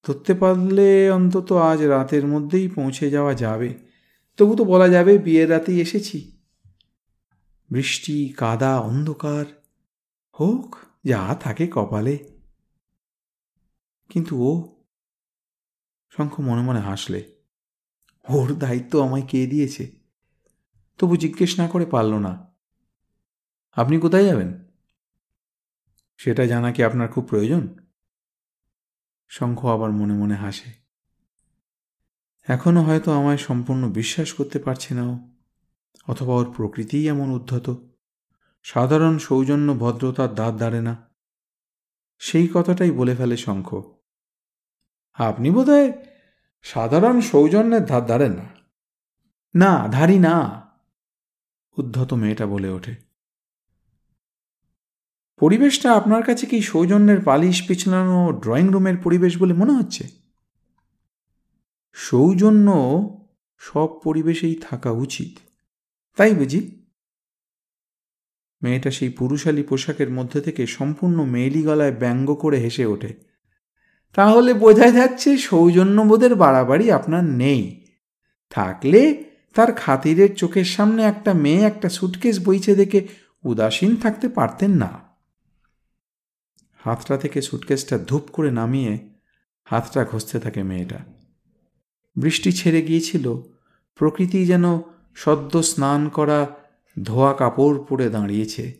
ধরতে 0.07 0.33
পারলে 0.33 1.11
অন্তত 1.11 1.51
আজ 1.51 1.81
রাতের 1.81 2.27
মধ্যেই 2.27 2.67
পৌঁছে 2.67 3.09
যাওয়া 3.09 3.33
যাবে। 3.33 3.77
তবু 4.37 4.55
তো 4.55 4.65
বলা 4.65 4.87
যাবে 4.87 5.17
বিয়ের 5.17 5.49
রাতেই 5.49 5.81
এসেছি। 5.81 6.37
বৃষ্টি, 7.69 8.29
কাদা, 8.29 8.79
অন্ধকার, 8.79 9.45
হোক, 10.39 10.75
যা 11.03 11.37
থাকে 11.39 11.67
কপালে। 11.67 12.17
কিন্তু 14.09 14.43
ও, 14.43 14.75
শঙ্খ 16.09 16.39
মনে 16.39 16.61
মনে 16.61 16.79
হাসলে। 16.79 17.35
ওর 18.29 18.55
দায়িত্ব 18.55 18.99
আমায় 18.99 19.23
কে 19.27 19.45
দিয়েছে? 19.45 19.91
তবু 20.97 21.17
জিজ্ঞেস 21.17 21.59
না 21.59 21.67
করে 21.67 21.85
পারল 21.85 22.13
না। 22.13 22.55
আপনি 23.71 23.99
কোথায় 23.99 24.25
যাবেন? 24.25 24.63
সেটা 26.17 26.45
জানা 26.45 26.71
কি 26.71 26.83
আপনার 26.83 27.07
খুব 27.07 27.23
প্রয়োজন? 27.25 27.86
শঙ্খ 29.27 29.65
আবার 29.65 29.91
মনে 29.91 30.13
মনে 30.13 30.35
হাসে। 30.35 30.71
এখনও 32.47 32.83
হয়তো 32.83 33.11
আমায় 33.11 33.37
সম্পূর্ণ 33.37 33.91
বিশ্বাস 33.91 34.33
করতে 34.33 34.59
পারছে 34.59 34.95
না 34.95 35.03
ও, 35.03 35.19
অথবা 36.07 36.33
ওর 36.33 36.53
প্রকৃতিই 36.57 37.07
এমন 37.07 37.29
উদ্ধত। 37.29 37.83
সাধারণ 38.63 39.17
সৌজন্য 39.17 39.73
ভদ্রতার 39.73 40.35
দাঁত 40.35 40.55
দাঁড়ে 40.55 40.81
না। 40.81 41.09
সেই 42.19 42.49
কথাটাই 42.53 42.91
বলে 42.91 43.15
ফেলে 43.15 43.37
শঙ্খ। 43.37 43.83
আপনি 45.13 45.51
বোধহয় 45.51 46.05
সাধারণ 46.63 47.21
সৌজন্যের 47.21 47.85
ধার 47.85 48.05
ধারেন 48.05 48.31
না? 48.31 48.49
না, 49.55 49.87
ধারি 49.87 50.19
না। 50.19 50.61
উদ্ধত 51.77 52.13
মেয়েটা 52.13 52.45
বলে 52.45 52.69
ওঠে। 52.69 53.06
পরিবেশটা 55.39 55.93
আপনার 55.93 56.23
কাছে 56.23 56.45
কি 56.45 56.61
সৌজন্যের 56.61 57.21
পালিশ 57.21 57.67
পিছলানো 57.67 58.39
ড্রয়িং 58.41 58.71
রুমের 58.71 58.97
পরিবেশ 58.97 59.37
বলে 59.37 59.53
মনে 59.53 59.73
হচ্ছে? 59.73 60.07
সৌজন্য 61.93 62.67
সব 63.57 63.87
পরিবেশেই 63.87 64.55
থাকা 64.55 64.91
উচিত। 64.91 65.37
তাই 66.17 66.33
বুঝি 66.33 66.83
মেয়েটা 68.61 68.91
সেই 68.91 69.09
পুরুষালী 69.09 69.63
পোশাকের 69.63 70.09
মধ্যে 70.09 70.41
থেকে 70.41 70.65
সম্পূর্ণ 70.65 71.25
মেয়েলি 71.25 71.63
গলায় 71.63 71.91
ব্যঙ্গ 71.91 72.33
করে 72.33 72.57
হেসে 72.57 72.85
ওঠে। 72.85 73.13
তাহলে 74.13 74.53
বোঝা 74.53 74.91
যাচ্ছে 74.91 75.37
সৌজন্যবোধের 75.37 76.35
বাড়াবাড়ি 76.35 76.91
আপনার 76.91 77.23
নেই। 77.23 77.85
থাকলে 78.49 79.23
তার 79.53 79.73
খাতিরের 79.73 80.35
চোখের 80.35 80.65
সামনে 80.65 81.03
একটা 81.03 81.33
মেয়ে 81.33 81.61
একটা 81.61 81.89
সুটকেস 81.89 82.47
বইছে 82.47 82.75
দেখে 82.75 83.07
উদাসীন 83.43 83.95
থাকতে 83.95 84.29
পারতেন 84.29 84.71
না। 84.71 85.06
হাতটা 86.77 87.17
থেকে 87.17 87.41
সুটকেসটা 87.41 87.97
ধূপ 87.97 88.27
করে 88.31 88.51
নামিয়ে 88.51 89.09
হাতটা 89.63 90.05
ঘষতে 90.05 90.39
থাকে 90.39 90.63
মেয়েটা। 90.63 90.99
বৃষ্টি 92.15 92.51
ছেড়ে 92.51 92.81
গিয়েছিল 92.81 93.35
প্রকৃতি 93.95 94.45
যেন 94.45 94.79
সদ্য 95.15 95.63
স্নান 95.63 96.09
করা 96.09 96.55
ধোয়া 97.03 97.33
কাপড় 97.33 97.77
পরে 97.89 98.09
দাঁড়িয়েছে। 98.09 98.73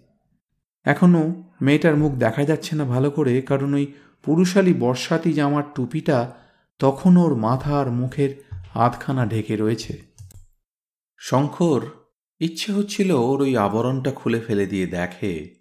এখনও 0.85 1.45
মেয়েটার 1.61 1.95
মুখ 1.95 2.11
দেখা 2.15 2.45
যাচ্ছে 2.45 2.75
না 2.75 2.85
ভালো 2.85 3.11
করে, 3.11 3.41
কারণ 3.41 3.73
ওই 3.73 3.93
পুরুষালী 4.23 4.73
বর্ষাতি 4.73 5.33
জামার 5.33 5.63
টুপিটা 5.75 6.33
তখন 6.79 7.17
ওর 7.17 7.35
মাথা 7.35 7.79
আর 7.79 7.91
মুখের 7.91 8.29
আধখানা 8.75 9.25
ঢেকে 9.25 9.55
রয়েছে। 9.55 10.01
শঙ্কর, 11.17 11.81
ইচ্ছে 12.39 12.71
হচ্ছিল 12.71 13.11
ওর 13.11 13.41
ওই 13.41 13.57
আবরণটা 13.57 14.11
খুলে 14.11 14.39
ফেলে 14.39 14.65
দিয়ে 14.65 14.87
দেখে 14.87 15.57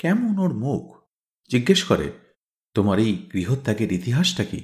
কেমন 0.00 0.38
ওর 0.38 0.54
মুখ। 0.54 0.95
জিজ্ঞেস 1.50 1.80
করে, 1.84 2.06
তোমার 2.76 2.98
এই 2.98 3.12
গৃহত্যাগের 3.32 3.90
ইতিহাসটা 3.92 4.44
কি? 4.44 4.60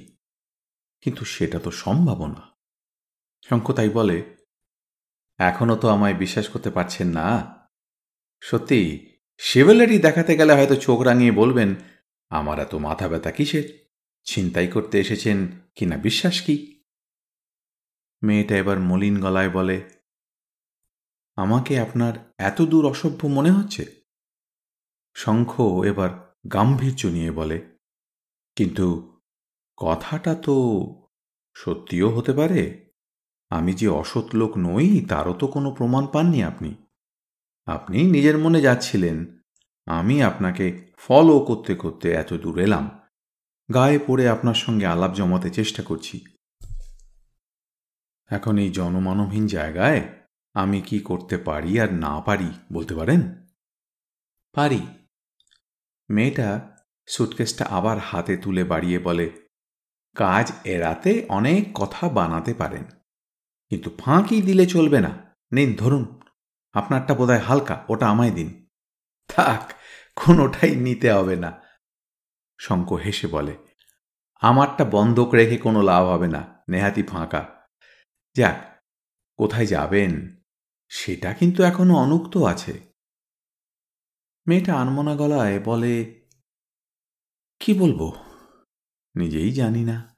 কিন্তু 1.03 1.23
সেটা 1.25 1.57
তো 1.59 1.71
সম্ভব 1.83 2.19
না। 2.35 2.43
শঙ্খ 3.47 3.67
তাই 3.71 3.89
বলে 3.89 4.17
এখনও 5.39 5.75
তো 5.75 5.87
আমায় 5.89 6.13
বিশ্বাস 6.13 6.45
করতে 6.49 6.69
পারছেন 6.69 7.07
না। 7.07 7.27
সত্যি 8.41 8.79
শিভেলারি 9.41 9.97
দেখাতে 9.99 10.33
গেলে 10.37 10.53
হয়তো 10.53 10.75
চোখ 10.75 10.99
রাঙিয়ে 11.01 11.33
বলবেন, 11.41 11.69
আমার 12.31 12.57
এত 12.59 12.73
মাথা 12.75 13.05
ব্যথা 13.07 13.31
কিসের? 13.31 13.65
ছিনতাই 14.27 14.67
করতে 14.67 14.95
এসেছেন 14.99 15.37
কিনা 15.75 15.97
বিশ্বাস 15.97 16.35
কি 16.41 16.55
মেয়েটা 18.21 18.55
এবার 18.57 18.77
মলিন 18.79 19.15
গলায় 19.21 19.49
বলে, 19.49 19.77
আমাকে 21.37 21.73
আপনার 21.79 22.13
এত 22.49 22.57
দূর 22.71 22.83
অসভ্য 22.85 23.21
মনে 23.27 23.51
হচ্ছে? 23.51 23.83
শঙ্খ 25.15 25.51
এবার 25.91 26.11
গাম্ভীর্য 26.51 27.05
নিয়ে 27.05 27.31
বলে, 27.31 27.77
কিন্তু 28.55 29.19
কথাটা 29.77 30.35
তো 30.35 30.55
সত্যিও 31.55 32.09
হতে 32.09 32.33
পারে। 32.33 32.91
আমি 33.49 33.73
যে 33.73 33.87
অসৎ 33.87 34.35
লোক 34.35 34.57
নই, 34.57 35.05
তারও 35.05 35.33
তো 35.33 35.47
কোনো 35.47 35.71
প্রমাণ 35.71 36.07
পাননি 36.07 36.43
আপনি। 36.43 36.75
আপনি 37.65 38.03
নিজের 38.03 38.37
মনে 38.37 38.61
যাচ্ছিলেন, 38.61 39.41
আমি 39.85 40.23
আপনাকে 40.23 40.65
ফলো 40.97 41.39
করতে 41.39 41.75
করতে 41.75 42.11
এত 42.11 42.33
দূর 42.33 42.59
এলাম। 42.59 42.99
গায়ে 43.73 43.99
পড়ে 44.07 44.29
আপনার 44.29 44.53
সঙ্গে 44.53 44.85
আলাপ 44.85 45.13
জমাতে 45.13 45.49
চেষ্টা 45.49 45.83
করছি। 45.83 46.25
এখন 48.29 48.57
এই 48.57 48.69
জনমানবহীন 48.69 49.47
জায়গায় 49.47 50.01
আমি 50.53 50.81
কি 50.81 50.99
করতে 50.99 51.37
পারি 51.37 51.79
আর 51.79 51.93
না 51.93 52.21
পারি 52.21 52.49
বলতে 52.73 52.95
পারেন? 52.95 53.21
পারি। 54.53 54.81
মেয়েটা 56.15 56.49
সুটকেসটা 57.07 57.63
আবার 57.69 57.97
হাতে 57.99 58.33
তুলে 58.37 58.63
বাড়িয়ে 58.63 58.99
বলে, 58.99 59.27
কাজ 60.15 60.45
এড়াতে 60.65 61.11
অনেক 61.29 61.63
কথা 61.73 62.03
বানাতে 62.09 62.53
পারেন, 62.53 62.85
কিন্তু 63.71 63.89
ফাঁকি 63.99 64.37
দিলে 64.41 64.65
চলবে 64.65 64.99
না। 65.01 65.11
নিন, 65.51 65.69
ধরুন, 65.75 66.05
আপনারটা 66.75 67.13
বোধহয় 67.13 67.39
হালকা, 67.39 67.75
ওটা 67.89 68.05
আমায় 68.07 68.31
দিন। 68.31 68.49
থাক, 69.29 69.63
কোনোটাই 70.15 70.71
নিতে 70.75 71.07
হবে 71.11 71.35
না। 71.35 71.51
শঙ্ক 72.59 72.89
হেসে 72.93 73.27
বলে, 73.27 73.53
আমারটা 74.41 74.83
বন্ধক 74.85 75.29
রেখে 75.33 75.57
কোনো 75.57 75.79
লাভ 75.81 76.03
হবে 76.05 76.27
না, 76.27 76.41
নেহাতি 76.69 77.03
ফাঁকা। 77.03 77.41
যাক, 78.35 78.57
কোথায় 79.39 79.67
যাবেন? 79.67 80.11
সেটা 80.91 81.29
কিন্তু 81.33 81.59
এখনও 81.63 81.95
অনুক্ত 81.95 82.33
আছে। 82.43 82.73
মেয়েটা 84.47 84.79
আনমনা 84.79 85.15
গলায় 85.15 85.59
বলে, 85.59 86.27
কি 87.59 87.73
বলব? 87.73 88.11
নিজেই 89.15 89.51
জানি 89.51 89.83
না। 89.83 90.17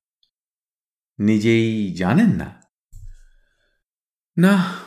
নিজেই 1.20 1.94
জানেন 1.94 2.30
না। 2.30 2.62
না, 4.38 4.80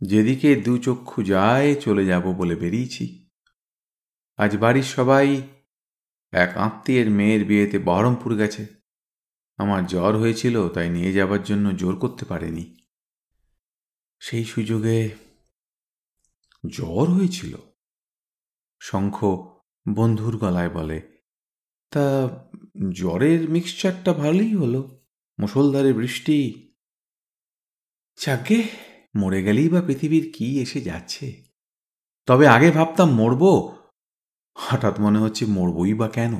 যেদিকে 0.00 0.56
দু 0.56 0.78
চক্ষু 0.78 1.22
যায় 1.22 1.74
চলে 1.74 2.06
যাব 2.06 2.32
বলে 2.32 2.56
বেরিয়েছি। 2.56 3.30
আজ 4.36 4.56
বাড়ির 4.56 4.82
সবাই 4.82 5.42
এক 6.32 6.56
আত্মীয়ের 6.56 7.10
মেয়ের 7.10 7.44
বিয়েতে 7.44 7.78
বহরমপুর 7.78 8.36
গেছে। 8.36 8.66
আমার 9.56 9.86
জ্বর 9.86 10.16
হয়েছিল, 10.16 10.68
তাই 10.68 10.90
নিয়ে 10.90 11.12
যাবার 11.12 11.42
জন্য 11.42 11.76
জোর 11.76 11.96
করতে 11.96 12.24
পারেনি। 12.24 12.76
সেই 14.20 14.44
সুযোগে 14.44 15.16
জ্বর 16.72 17.06
হয়েছিল। 17.10 17.71
শঙ্খ 18.84 19.16
বন্ধুর 19.94 20.38
গলায় 20.38 20.70
বলে, 20.70 20.98
তা 21.90 22.04
জ্বরের 22.94 23.50
মিক্সচারটা 23.50 24.12
ভালোই 24.12 24.54
হলো 24.56 25.06
মুসলধারে 25.38 25.92
বৃষ্টি। 25.92 26.38
চাকে 28.16 28.62
মরে 29.16 29.42
গেলেই 29.42 29.68
বা 29.68 29.80
পৃথিবীর 29.82 30.32
কি 30.36 30.60
এসে 30.60 30.80
যাচ্ছে? 30.80 31.26
তবে 32.26 32.48
আগে 32.48 32.70
ভাবতাম 32.70 33.10
মরব। 33.10 33.42
হঠাৎ 34.58 35.00
মনে 35.00 35.18
হচ্ছে 35.18 35.46
মরবই 35.46 35.94
বা 35.94 36.08
কেন? 36.08 36.34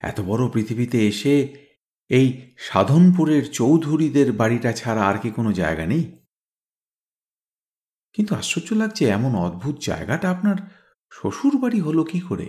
এত 0.00 0.20
বড় 0.20 0.48
পৃথিবীতে 0.48 1.08
এসে 1.08 1.34
এই 2.10 2.26
সাধনপুরের 2.58 3.52
চৌধুরীদের 3.52 4.32
বাড়িটা 4.32 4.72
ছাড়া 4.72 5.02
আর 5.02 5.18
কি 5.18 5.30
কোনো 5.30 5.52
জায়গা 5.52 5.86
নেই? 5.86 6.04
কিন্তু 8.12 8.34
আশ্চর্য 8.34 8.72
লাগছে, 8.72 9.04
এমন 9.08 9.32
অদ্ভুত 9.36 9.76
জায়গাটা 9.80 10.30
আপনার 10.30 10.83
শ্বশুর 11.14 11.54
বাড়ি 11.58 11.78
হলো 11.80 12.04
কি 12.04 12.20
করে? 12.20 12.48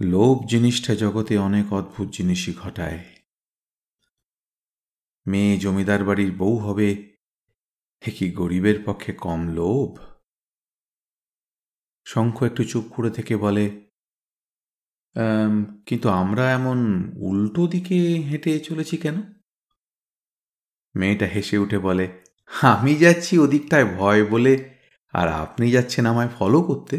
লোভ 0.00 0.36
জিনিসটা 0.46 0.94
জগতে 0.94 1.34
অনেক 1.38 1.66
অদ্ভুত 1.72 2.08
জিনিসই 2.08 2.52
ঘটায়। 2.54 3.00
মেয়ে 5.26 5.54
জমিদার 5.58 6.02
বাড়ির 6.04 6.32
বউ 6.32 6.54
হবে, 6.56 6.88
এ 8.02 8.10
কি 8.18 8.26
গরিবের 8.30 8.78
পক্ষে 8.86 9.12
কম 9.12 9.40
লোভ? 9.48 9.90
শঙ্খ 12.06 12.36
একটু 12.42 12.62
চুপ 12.64 12.84
করে 12.94 13.10
থেকে 13.10 13.36
বলে 13.36 13.64
কিন্তু 15.86 16.08
আমরা 16.08 16.44
এমন 16.52 16.78
উল্টো 17.18 17.62
দিকে 17.66 17.98
হেঁটে 18.28 18.52
চলেছি 18.58 18.96
কেন? 18.96 19.16
মেয়েটা 20.94 21.26
হেসে 21.26 21.56
উঠে 21.58 21.78
বলে, 21.78 22.06
আমি 22.50 22.92
যাচ্ছি 22.94 23.32
ওদিকটায় 23.38 23.86
ভয় 23.98 24.22
বলে 24.24 24.75
আর 25.16 25.28
আপনি 25.28 25.66
যাচ্ছেন 25.70 26.04
আমায় 26.06 26.28
ফলো 26.28 26.60
করতে? 26.62 26.96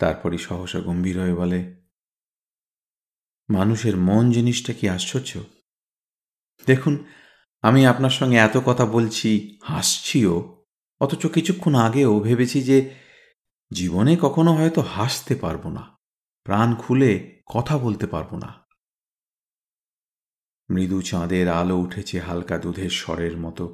তারপরই 0.00 0.38
সহসা 0.38 0.80
গম্ভীর 0.80 1.16
হয়ে 1.20 1.34
বলে, 1.34 1.60
মানুষের 3.48 3.96
মন 3.96 4.24
জিনিসটা 4.32 4.72
কি 4.72 4.84
আশ্চর্য? 4.88 5.32
দেখুন, 6.66 6.94
আমি 7.64 7.80
আপনার 7.86 8.10
সঙ্গে 8.10 8.36
এত 8.36 8.56
কথা 8.66 8.84
বলছি, 8.86 9.30
হাসছিও, 9.62 10.34
অথচ 11.00 11.22
কিছুক্ষণ 11.26 11.74
আগেও 11.74 12.12
ভেবেছি 12.20 12.58
যে 12.62 12.78
জীবনে 13.70 14.12
কখনো 14.20 14.50
হয়তো 14.54 14.80
হাসতে 14.80 15.34
পারব 15.34 15.64
না, 15.68 15.84
প্রাণ 16.46 16.68
খুলে 16.74 17.12
কথা 17.46 17.74
বলতে 17.78 18.06
পারব 18.06 18.30
না। 18.36 18.50
মৃদু 20.68 20.98
চাঁদের 21.02 21.46
আলো 21.50 21.76
উঠেছে 21.76 22.16
হালকা 22.20 22.56
দুধের 22.58 22.92
স্বরের 23.00 23.36
মতো 23.36 23.64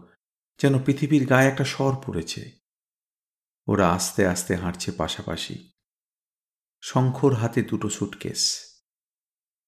যেন 0.59 0.83
পৃথিবীর 0.83 1.27
গায়ে 1.27 1.49
একটা 1.49 1.65
স্বর 1.65 1.97
পড়েছে। 2.07 2.51
ওরা 3.67 3.91
আস্তে 3.91 4.27
আস্তে 4.27 4.55
হাঁটছে 4.55 4.93
পাশাপাশি। 4.93 5.73
শঙ্খর 6.83 7.35
হাতে 7.35 7.63
দুটো 7.63 7.91
সুটকেস। 7.91 8.67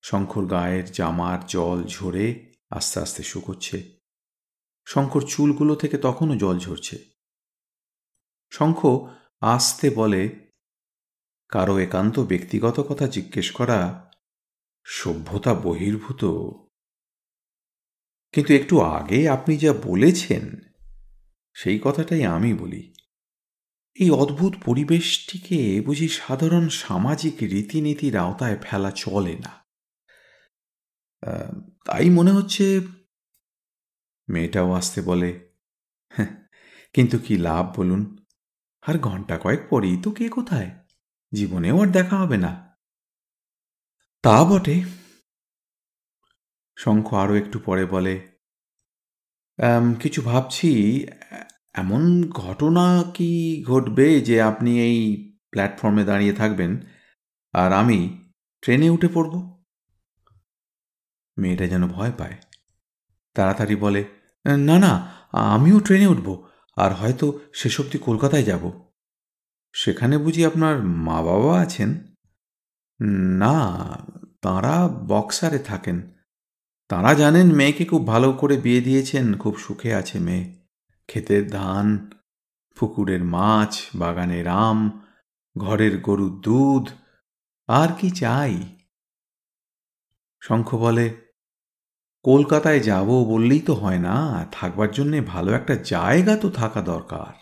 শঙ্খর 0.02 0.46
গায়ের 0.46 0.92
জামার 0.92 1.46
জল 1.46 1.84
ঝরে 1.84 2.54
আস্তে 2.70 3.00
আস্তে 3.00 3.22
শুকোচ্ছে। 3.22 3.98
শঙ্কর 4.86 5.22
চুলগুলো 5.28 5.74
থেকে 5.74 5.98
তখনও 5.98 6.36
জল 6.36 6.58
ঝরছে। 6.58 6.98
শঙ্খ 8.50 9.08
আসতে 9.40 9.90
বলে, 9.90 10.52
কারও 11.48 11.78
একান্ত 11.78 12.18
ব্যক্তিগত 12.18 12.80
কথা 12.80 13.08
জিজ্ঞেস 13.08 13.50
করা 13.50 14.10
সভ্যতা 14.84 15.54
বহির্ভূত। 15.54 16.24
কিন্তু 18.32 18.52
একটু 18.54 18.80
আগে 18.80 19.28
আপনি 19.28 19.56
যা 19.56 19.72
বলেছেন 19.72 20.67
সেই 21.58 21.78
কথাটাই 21.84 22.24
আমি 22.24 22.50
বলি। 22.54 22.82
এই 23.96 24.10
অদ্ভুত 24.10 24.54
পরিবেশটিকে 24.64 25.58
বুঝি 25.80 26.08
সাধারণ 26.08 26.68
সামাজিক 26.68 27.34
রীতিনীতির 27.42 28.14
আওতায় 28.16 28.58
ফেলা 28.62 28.90
চলে 28.90 29.34
না। 29.38 29.52
তাই 31.84 32.06
মনে 32.10 32.32
হচ্ছে 32.32 32.64
মেয়েটাও 34.28 34.68
আসতে 34.72 35.00
বলে 35.00 35.30
হ্যাঁ, 36.14 36.32
কিন্তু 36.94 37.18
কি 37.18 37.34
লাভ 37.38 37.64
বলুন? 37.78 38.02
আর 38.82 38.98
ঘণ্টা 38.98 39.38
কয়েক 39.38 39.62
পরেই 39.70 39.96
তো 40.02 40.10
কে 40.10 40.26
কোথায়? 40.28 40.70
জীবনেও 41.32 41.76
আর 41.82 41.88
দেখা 41.92 42.16
হবে 42.16 42.36
না। 42.36 42.52
তা 44.24 44.36
বটে। 44.44 44.76
শঙ্খ 46.76 47.06
আরও 47.14 47.34
একটু 47.34 47.58
পরে 47.58 47.84
বলে 47.86 48.14
কিছু 50.00 50.20
ভাবছি 50.22 50.70
এমন 51.78 52.30
ঘটনা 52.30 53.04
কি 53.14 53.64
ঘটবে 53.68 54.20
যে 54.20 54.42
আপনি 54.42 54.80
এই 54.80 54.98
প্ল্যাটফর্মে 55.50 56.04
দাঁড়িয়ে 56.04 56.32
থাকবেন 56.32 56.80
আর 57.52 57.72
আমি 57.72 58.24
ট্রেনে 58.62 58.90
উঠে 58.90 59.08
পড়ব? 59.08 59.64
মেয়েটা 61.38 61.66
যেন 61.66 61.88
ভয় 61.88 62.12
পায়। 62.18 62.36
তাড়াতাড়ি 63.34 63.76
বলে, 63.76 64.04
না 64.46 64.78
না, 64.78 64.92
আমিও 65.32 65.80
ট্রেনে 65.80 66.06
উঠব 66.06 66.48
আর 66.76 66.94
হয়তো 66.94 67.40
শেষ 67.54 67.80
অব্দি 67.80 67.98
কলকাতায় 67.98 68.42
যাব। 68.42 68.92
সেখানে 69.72 70.18
বুঝি 70.18 70.46
আপনার 70.46 70.82
মা 70.82 71.22
বাবা 71.22 71.60
আছেন? 71.60 71.90
না, 73.38 73.54
তাঁরা 74.42 74.88
বক্সারে 74.88 75.58
থাকেন। 75.58 76.12
তাঁরা 76.88 77.14
জানেন 77.14 77.46
মেয়েকে 77.52 77.84
খুব 77.84 78.06
ভালো 78.06 78.32
করে 78.32 78.56
বিয়ে 78.56 78.80
দিয়েছেন, 78.80 79.34
খুব 79.34 79.54
সুখে 79.58 79.94
আছে 79.94 80.18
মেয়ে। 80.18 80.57
ক্ষেতের 81.08 81.50
ধান, 81.50 82.10
পুকুরের 82.76 83.24
মাছ, 83.24 83.96
বাগানের 83.96 84.48
আম, 84.48 85.02
ঘরের 85.56 86.00
গরুর 86.00 86.40
দুধ, 86.40 86.90
আর 87.68 87.88
কি 88.00 88.10
চাই? 88.10 88.54
শঙ্খ 90.40 90.74
বলে, 90.74 91.10
কলকাতায় 92.22 92.80
যাব 92.80 93.06
বললেই 93.06 93.60
তো 93.60 93.74
হয় 93.74 93.98
না, 93.98 94.46
থাকবার 94.52 94.90
জন্যে 94.90 95.20
ভালো 95.20 95.52
একটা 95.52 95.74
জায়গা 95.74 96.36
তো 96.36 96.50
থাকা 96.50 96.82
দরকার। 96.82 97.34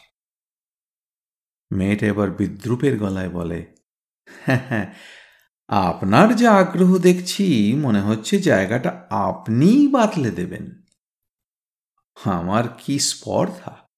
মেয়েটা 1.73 2.07
এবার 2.07 2.31
বিদ্রুপের 2.31 2.99
গলায় 2.99 3.29
বলে 3.29 3.67
হ্যাঁ 4.45 4.67
হ্যাঁ 4.69 4.95
আপনার 5.69 6.37
যা 6.37 6.53
আগ্রহ 6.53 6.99
দেখছি, 6.99 7.75
মনে 7.77 8.01
হচ্ছে 8.01 8.39
জায়গাটা 8.39 9.07
আপনিই 9.11 9.89
বাতলে 9.89 10.31
দেবেন। 10.31 10.86
আমার 12.25 12.65
কি 12.79 12.99
স্পর্ধা? 12.99 13.89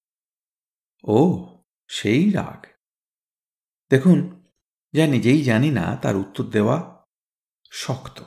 ও, 1.05 1.47
সেই 1.89 2.31
রাগ। 2.31 2.67
দেখুন, 3.91 4.45
যা 4.93 5.07
নিজেই 5.07 5.43
জানি 5.43 5.71
না, 5.71 5.97
তার 5.97 6.17
উত্তর 6.17 6.45
দেওয়া 6.45 7.05
শক্ত। 7.71 8.23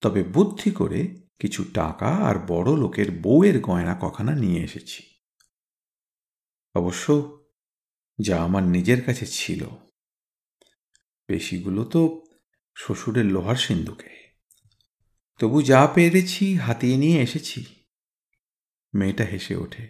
তবে 0.00 0.22
বুদ্ধি 0.22 0.70
করে 0.70 1.28
কিছু 1.38 1.64
টাকা 1.74 2.06
আর 2.06 2.34
বড় 2.46 2.76
লোকের 2.76 3.10
বউয়ের 3.10 3.60
গয়না 3.60 3.96
কখানা 4.00 4.34
নিয়ে 4.34 4.64
এসেছি। 4.64 5.02
অবশ্য 6.74 7.38
যা 8.20 8.42
আমার 8.42 8.62
নিজের 8.62 9.04
কাছে 9.04 9.26
ছিল। 9.26 9.66
বেশিগুলো 11.28 11.84
তো 11.84 12.22
শ্বশুরের 12.76 13.24
লোহার 13.24 13.56
সিন্ধুকে 13.56 14.38
তবু 15.38 15.62
যা 15.62 15.88
পেরেছি, 15.94 16.54
হাতিয়ে 16.54 16.96
নিয়ে 16.96 17.22
এসেছি। 17.22 17.79
মেয়েটা 18.94 19.24
হেসে 19.24 19.56
ওঠে। 19.56 19.88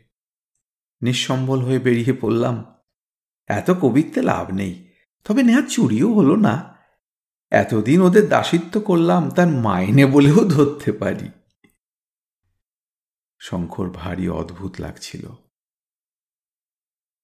নিঃসম্বল 1.03 1.63
হয়ে 1.63 1.79
বেরিয়ে 1.79 2.13
পড়লাম। 2.13 2.65
এত 3.47 3.71
কবিত্বে 3.71 4.23
লাভ 4.23 4.53
নেই, 4.53 4.89
তবে 5.25 5.43
নেহা 5.43 5.63
চুরিও 5.63 6.15
হলো 6.15 6.37
না। 6.37 6.77
এতদিন 7.51 8.01
ওদের 8.01 8.29
দাসিত্ব 8.29 8.81
করলাম, 8.81 9.31
তার 9.31 9.49
মাইনে 9.49 10.07
বলেও 10.07 10.45
ধরতে 10.45 10.93
পারি। 10.93 11.31
শঙ্কর 13.39 13.91
ভারী 13.91 14.29
অদ্ভুত 14.29 14.81
লাগছিল। 14.81 15.27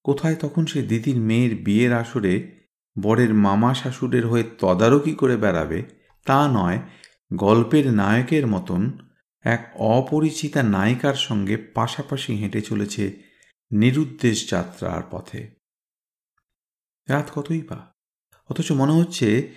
কোথায় 0.04 0.36
তখন 0.36 0.66
সে 0.66 0.82
দিদির 0.82 1.16
মেয়ের 1.16 1.56
বিয়ের 1.56 1.92
আসরে 1.92 2.66
বরের 3.02 3.34
মামা 3.34 3.74
শাশুড়ের 3.74 4.26
হয়ে 4.26 4.44
তদারকি 4.58 5.14
করে 5.14 5.36
বেড়াবে, 5.36 5.82
তা 6.24 6.48
নয়, 6.48 6.78
গল্পের 7.34 7.92
নায়কের 7.92 8.46
মতন 8.46 8.98
এক 9.46 9.72
অপরিচিতা 9.74 10.62
নায়িকার 10.62 11.14
সঙ্গে 11.14 11.56
পাশাপাশি 11.56 12.34
হেঁটে 12.34 12.60
চলেছে 12.60 13.22
নিরুদ্দেশ 13.72 14.50
যাত্রার 14.50 15.02
পথে। 15.10 15.50
রাত 17.08 17.30
কতই 17.34 17.62
বা? 17.62 17.94
অথচ 18.50 18.72
মনে 18.72 18.92
হচ্ছে 18.92 19.54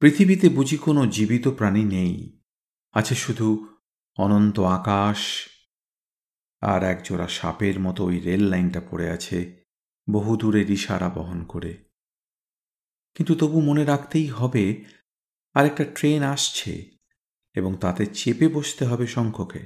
পৃথিবীতে 0.00 0.48
বুঝি 0.48 0.76
কোনো 0.76 1.06
জীবিত 1.06 1.48
প্রাণী 1.48 1.84
নেই। 1.84 2.40
আছে 2.92 3.14
শুধু 3.14 3.76
অনন্ত 4.16 4.60
আকাশ 4.60 5.48
আর 6.60 6.82
একজোড়া 6.82 7.28
সাপের 7.28 7.80
মতো 7.80 8.04
ওই 8.04 8.20
রেল 8.20 8.42
লাইনটা 8.42 8.80
পড়ে 8.90 9.10
আছে 9.10 9.64
বহু 10.10 10.36
দূরের 10.36 10.70
ইশারা 10.70 11.08
বহন 11.08 11.44
করে। 11.44 11.84
কিন্তু 13.14 13.34
তবু 13.34 13.60
মনে 13.60 13.84
রাখতেই 13.84 14.26
হবে, 14.26 14.84
আরেকটা 15.54 15.84
ট্রেন 15.84 16.22
আসছে। 16.22 16.97
এবং 17.58 17.72
তাতে 17.80 18.02
চেপে 18.18 18.46
বসতে 18.48 18.82
হবে 18.90 19.06
শঙ্খকে। 19.06 19.62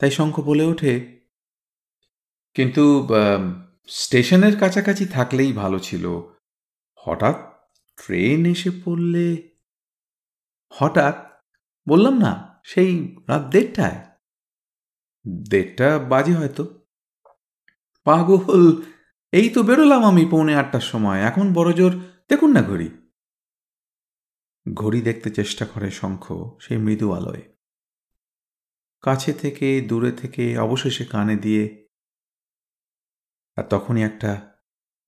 তাই 0.00 0.10
শঙ্খ 0.10 0.34
বলে 0.40 0.64
ওঠে, 0.64 0.94
কিন্তু 2.56 2.84
স্টেশনের 3.98 4.54
কাছাকাছি 4.60 5.04
থাকলেই 5.06 5.50
ভালো 5.52 5.78
ছিল। 5.78 6.04
হঠাৎ 7.00 7.36
ট্রেন 7.98 8.40
এসে 8.52 8.70
পড়লে 8.84 9.26
হঠাৎ 10.72 11.16
বললাম 11.86 12.14
না, 12.18 12.32
সেই 12.64 12.90
রাত 13.28 13.42
দেড়টায়? 13.52 13.98
দেড়টা 15.50 15.88
বাজে 16.10 16.34
হয়তো। 16.34 16.64
পাগল, 18.06 18.60
এই 19.32 19.46
তো 19.48 19.60
বেরোলাম 19.62 20.02
আমি 20.04 20.24
পৌনে 20.30 20.52
আটটার 20.54 20.84
সময়। 20.92 21.20
এখন 21.20 21.46
বড় 21.54 21.70
জোর 21.72 21.92
দেখুন 22.28 22.50
না 22.52 22.62
ঘড়ি। 22.62 22.88
ঘড়ি 24.74 25.00
দেখতে 25.00 25.30
চেষ্টা 25.30 25.66
করে 25.66 25.90
শঙ্খ 25.90 26.32
সেই 26.60 26.76
মৃদু 26.76 27.12
আলোয়। 27.12 27.42
কাছে 29.00 29.32
থেকে, 29.32 29.80
দূরে 29.80 30.12
থেকে, 30.12 30.58
অবশেষে 30.58 31.04
কানে 31.04 31.36
দিয়ে 31.36 31.88
আর 33.56 33.64
তখনই 33.64 34.02
একটা 34.02 34.58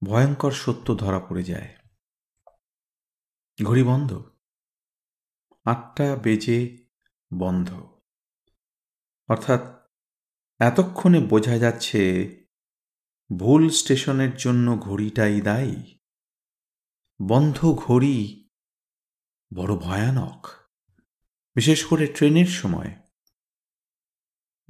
ভয়ঙ্কর 0.05 0.51
সত্য 0.51 0.99
ধরা 0.99 1.21
পড়ে 1.21 1.43
যায়। 1.43 1.77
ঘড়ি 3.65 3.83
বন্ধ। 3.83 4.31
আটটা 5.65 6.17
বেজে 6.17 6.87
বন্ধ। 7.35 7.73
অর্থাৎ 9.29 9.91
এতক্ষণে 10.59 11.21
বোঝা 11.21 11.59
যাচ্ছে 11.59 12.31
ভুল 13.37 13.71
স্টেশনের 13.71 14.37
জন্য 14.37 14.79
ঘড়িটাই 14.79 15.41
দায়ী। 15.41 15.99
বন্ধ 17.23 17.73
ঘড়ি 17.73 18.40
বড় 19.55 19.77
ভয়ানক। 19.77 20.47
বিশেষ 21.55 21.85
করে 21.85 22.07
ট্রেনের 22.07 22.47
সময়। 22.47 22.95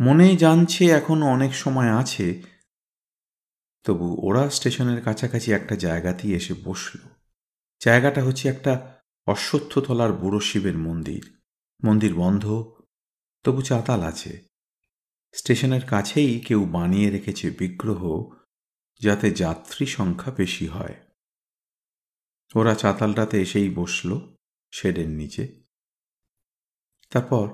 মনে 0.01 0.37
জানছে 0.37 0.87
এখনও 0.87 1.27
অনেক 1.27 1.55
সময় 1.55 1.91
আছে। 1.91 2.43
তবু 3.85 4.17
ওরা 4.23 4.51
স্টেশনের 4.51 5.03
কাছাকাছি 5.03 5.53
একটা 5.53 5.77
জায়গাতেই 5.77 6.35
এসে 6.35 6.55
বসল। 6.65 6.99
জায়গাটা 7.85 8.25
হচ্ছে 8.25 8.49
একটা 8.49 9.03
অশ্বত্থতলার 9.27 10.13
বুড়ো 10.13 10.41
শিবের 10.41 10.79
মন্দির। 10.79 11.37
মন্দির 11.85 12.15
বন্ধ, 12.15 12.73
তবু 13.45 13.63
চাতাল 13.63 14.01
আছে। 14.01 14.45
স্টেশনের 15.33 15.87
কাছেই 15.87 16.41
কেউ 16.41 16.65
বানিয়ে 16.65 17.11
রেখেছে 17.11 17.51
বিগ্রহ, 17.51 18.33
যাতে 19.01 19.31
যাত্রী 19.31 19.87
সংখ্যা 19.87 20.33
বেশি 20.33 20.67
হয়। 20.67 20.95
ওরা 22.55 22.75
চাতালটাতে 22.75 23.43
এসেই 23.43 23.71
বসল। 23.75 24.40
শেডের 24.71 25.09
নিচে। 25.09 25.63
তারপর 27.11 27.49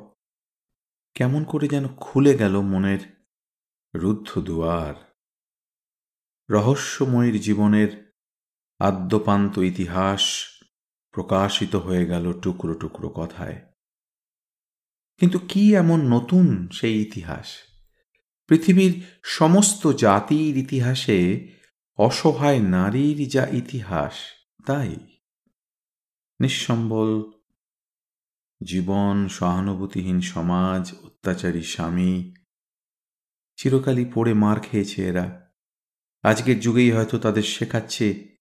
কেমন 1.14 1.44
করে 1.44 1.68
যেন 1.68 1.88
খুলে 1.88 2.38
গেল 2.38 2.60
মনের 2.60 3.26
রুদ্ধ 3.94 4.40
দুয়ার। 4.40 5.16
রহস্যময়ীর 6.50 7.40
জীবনের 7.40 8.12
আদ্যপান্ত 8.78 9.58
ইতিহাস 9.58 10.46
প্রকাশিত 11.10 11.76
হয়ে 11.76 12.06
গেল 12.06 12.40
টুকরো 12.40 12.74
টুকরো 12.74 13.08
কথায়। 13.08 13.62
কিন্তু 15.16 15.38
কি 15.38 15.74
এমন 15.74 16.12
নতুন 16.12 16.68
সেই 16.68 17.02
ইতিহাস? 17.02 17.56
পৃথিবীর 18.46 19.02
সমস্ত 19.22 19.86
জাতির 19.86 20.56
ইতিহাসে 20.56 21.48
অসহায় 21.96 22.60
নারীর 22.60 23.28
যা 23.28 23.46
ইতিহাস, 23.46 24.12
তাই? 24.66 25.15
নিঃসম্বল। 26.40 27.32
জীবন, 28.66 29.28
সহানুভূতিহীন 29.28 30.20
সমাজ, 30.20 30.94
অত্যাচারী 31.02 31.62
স্বামী। 31.62 32.34
চিরকালই 33.56 34.04
পড়ে 34.14 34.34
মার 34.34 34.60
খেয়েছে 34.60 35.08
এরা। 35.08 35.52
আজকের 36.22 36.60
যুগেই 36.60 36.92
হয়তো 36.92 37.18
তাদের 37.18 37.42
শেখাচ্ছে, 37.42 38.36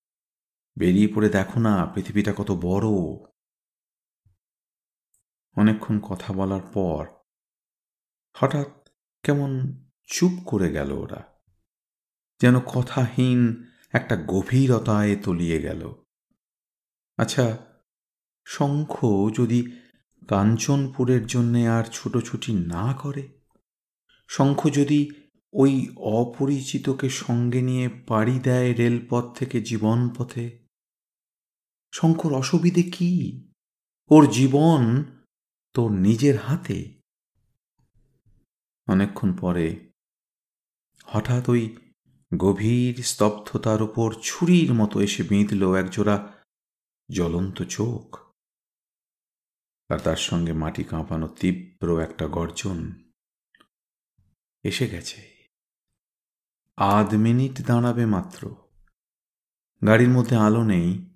বেরিয়ে 0.78 1.08
পড়ে 1.08 1.30
দেখো 1.30 1.60
না, 1.60 1.86
পৃথিবীটা 1.86 2.34
কত 2.38 2.52
বড়। 2.52 2.88
অনেকক্ষণ 5.58 6.00
কথা 6.00 6.34
বলার 6.34 6.62
পর 6.74 7.08
হঠাৎ 8.34 8.89
কেমন 9.24 9.84
চুপ 10.08 10.32
করে 10.46 10.72
গেল 10.72 10.91
ওরা। 10.91 11.41
যেন 12.41 12.60
কথাহীন 12.60 13.64
একটা 13.91 14.16
গভীরতায় 14.16 15.16
তলিয়ে 15.16 15.62
গেল। 15.62 15.93
আচ্ছা 17.18 17.74
শঙ্খ 18.46 19.06
যদি 19.38 19.72
কাঞ্চনপুরের 20.28 21.28
জন্যে 21.28 21.68
আর 21.68 21.84
ছুটোছুটি 21.84 22.54
না 22.54 22.93
করে? 22.93 23.30
শঙ্খ 24.28 24.70
যদি 24.74 25.12
ওই 25.54 25.89
অপরিচিতকে 25.96 27.10
সঙ্গে 27.10 27.62
নিয়ে 27.62 27.89
পাড়ি 27.89 28.39
দেয় 28.39 28.74
রেলপথ 28.74 29.38
থেকে 29.38 29.62
জীবন 29.62 30.10
পথে 30.10 30.60
শঙ্কর 31.93 32.34
অসুবিধে 32.34 32.84
কি? 32.84 33.43
ওর 34.10 34.30
জীবন 34.30 35.04
তোর 35.74 35.91
নিজের 35.91 36.39
হাতে। 36.39 37.02
অনেকক্ষণ 38.88 39.34
পরে 39.34 39.91
হঠাৎ 41.06 41.50
ওই 41.50 41.76
গভীর 42.38 43.04
স্তব্ধতার 43.04 43.82
উপর 43.82 44.14
ছুরির 44.24 44.74
মতো 44.74 45.02
এসে 45.02 45.24
বিঁধল 45.24 45.76
একজোড়া 45.76 46.34
জ্বলন্ত 47.14 47.64
চোখ। 47.64 48.24
আর 49.89 49.99
তার 49.99 50.15
সঙ্গে 50.15 50.53
মাটি 50.53 50.83
কাঁপানো 50.83 51.27
তীব্র 51.27 52.01
একটা 52.01 52.27
গর্জন 52.27 52.91
এসে 54.63 54.88
গেছে। 54.88 55.36
আধ 56.77 57.13
মিনিট 57.13 57.61
দাঁড়াবে 57.61 58.05
মাত্র। 58.05 58.55
গাড়ির 59.88 60.09
মধ্যে 60.09 60.36
আলো 60.36 60.63
নেই। 60.63 61.15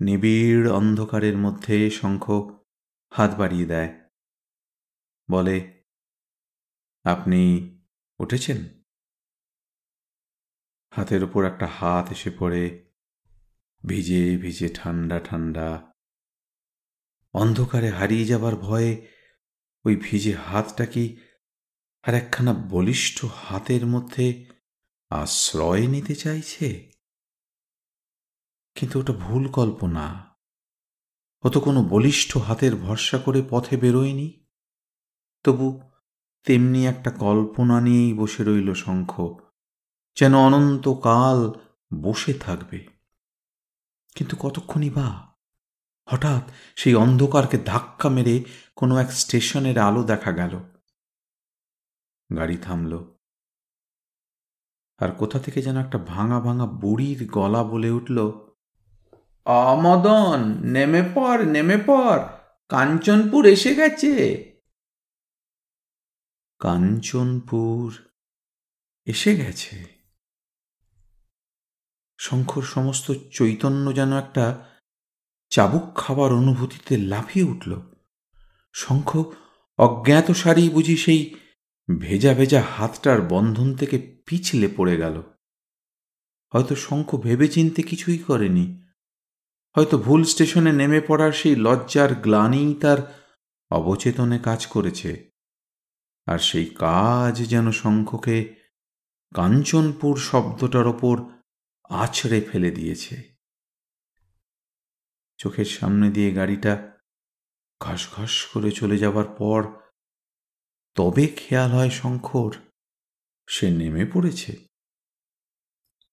নিবিড় 0.00 0.72
অন্ধকারের 0.72 1.36
মধ্যে 1.36 1.90
শঙ্খ 1.90 2.30
হাত 3.10 3.34
বাড়িয়ে 3.34 3.66
দেয়। 3.66 4.10
বলে, 5.30 5.84
আপনি 7.04 7.72
উঠেছেন? 8.18 8.68
হাতের 10.90 11.24
ওপর 11.24 11.44
একটা 11.44 11.66
হাত 11.66 12.12
এসে 12.12 12.30
পড়ে। 12.38 12.92
ভিজে 13.86 14.36
ভিজে 14.36 14.68
ঠান্ডা 14.74 15.20
ঠান্ডা 15.24 15.91
অন্ধকারে 17.34 17.90
হারিয়ে 17.90 18.24
যাবার 18.24 18.56
ভয়ে 18.56 19.08
ওই 19.84 19.96
ভিজে 19.96 20.34
হাতটা 20.34 20.86
কি 20.86 21.16
আর 22.02 22.14
একখানা 22.14 22.52
বলিষ্ঠ 22.52 23.24
হাতের 23.24 23.86
মধ্যে 23.86 24.46
আশ্রয় 25.10 25.86
নিতে 25.86 26.14
চাইছে? 26.14 26.92
কিন্তু 28.74 28.98
ওটা 28.98 29.12
ভুল 29.12 29.48
কল্পনা। 29.48 30.36
ও 31.44 31.48
তো 31.48 31.60
কোনো 31.60 31.82
বলিষ্ঠ 31.82 32.36
হাতের 32.36 32.76
ভরসা 32.76 33.18
করে 33.18 33.42
পথে 33.50 33.76
বেরোয়নি। 33.76 34.46
তবু 35.44 35.80
তেমনি 36.44 36.86
একটা 36.86 37.10
কল্পনা 37.10 37.80
নিয়েই 37.80 38.14
বসে 38.14 38.44
রইল 38.44 38.74
শঙ্খ, 38.74 39.36
যেন 40.14 40.34
অনন্তকাল 40.38 41.60
বসে 42.02 42.34
থাকবে। 42.34 42.86
কিন্তু 44.14 44.36
কতক্ষণই 44.36 44.90
বা 44.90 45.31
হঠাৎ 46.06 46.50
সেই 46.76 46.94
অন্ধকারকে 46.94 47.58
ধাক্কা 47.58 48.08
মেরে 48.08 48.44
কোনো 48.76 48.98
এক 48.98 49.12
স্টেশনের 49.12 49.78
আলো 49.78 50.02
দেখা 50.02 50.32
গেল। 50.32 50.58
গাড়ি 52.36 52.56
থামল। 52.56 53.14
আর 54.98 55.12
কোথা 55.12 55.38
থেকে 55.38 55.62
যেন 55.62 55.76
একটা 55.76 55.98
ভাঙা 55.98 56.40
ভাঙা 56.40 56.66
বুড়ির 56.66 57.28
গলা 57.30 57.64
বলে 57.64 57.90
উঠল 57.90 58.32
আমদন 59.44 60.58
নেমে 60.60 61.02
পর 61.14 61.42
নেমে 61.42 61.78
পর 61.78 62.28
কাঞ্চনপুর 62.68 63.46
এসে 63.46 63.74
গেছে। 63.74 64.12
কাঞ্চনপুর 66.58 67.92
এসে 69.04 69.36
গেছে। 69.36 69.86
শঙ্কর 72.18 72.62
সমস্ত 72.62 73.12
চৈতন্য 73.32 73.94
যেন 73.94 74.18
একটা 74.18 74.71
চাবুক 75.52 75.94
খাবার 75.94 76.32
অনুভূতিতে 76.32 76.96
লাফিয়ে 76.98 77.46
উঠল। 77.46 77.80
শঙ্খ 78.74 79.24
অজ্ঞাত 79.78 80.30
সারি 80.30 80.68
বুঝি 80.68 80.96
সেই 80.96 81.34
ভেজা 81.98 82.34
ভেজা 82.34 82.62
হাতটার 82.76 83.20
বন্ধন 83.20 83.74
থেকে 83.74 84.22
পিছলে 84.26 84.68
পড়ে 84.76 84.96
গেল। 84.96 85.22
হয়তো 86.54 86.74
শঙ্খ 86.74 87.16
ভেবে 87.16 87.48
চিনতে 87.48 87.82
কিছুই 87.82 88.18
করেনি। 88.18 88.82
হয়তো 89.76 89.98
ভুল 89.98 90.24
স্টেশনে 90.24 90.72
নেমে 90.72 91.00
পড়ার 91.00 91.32
সেই 91.32 91.56
লজ্জার 91.56 92.14
গ্লানিই 92.14 92.74
তার 92.74 93.28
অবচেতনে 93.70 94.38
কাজ 94.38 94.66
করেছে। 94.66 95.30
আর 96.26 96.38
সেই 96.38 96.66
কাজ 96.66 97.48
যেন 97.48 97.72
শঙ্খকে 97.72 98.54
কাঞ্চনপুর 99.34 100.16
শব্দটার 100.16 100.86
ওপর 100.86 101.22
আছড়ে 101.88 102.40
ফেলে 102.40 102.70
দিয়েছে। 102.70 103.31
চোখের 105.42 105.64
সামনে 105.64 106.10
দিয়ে 106.10 106.34
গাড়িটা 106.34 106.98
ঘস 107.80 108.14
ঘস 108.14 108.46
করে 108.46 108.70
চলে 108.70 108.98
যাবার 108.98 109.24
পর 109.24 109.62
তবে 110.94 111.26
খেয়াল 111.26 111.70
হয় 111.70 111.90
শঙ্কর, 111.90 112.52
সে 113.46 113.70
নেমে 113.70 114.04
পড়েছে। 114.04 114.66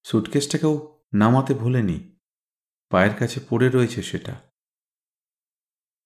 সুটকেসটাকেও 0.04 1.06
নামাতে 1.14 1.54
ভোলেনি, 1.54 2.20
পায়ের 2.90 3.14
কাছে 3.16 3.40
পড়ে 3.50 3.70
রয়েছে 3.70 4.02
সেটা। 4.02 4.52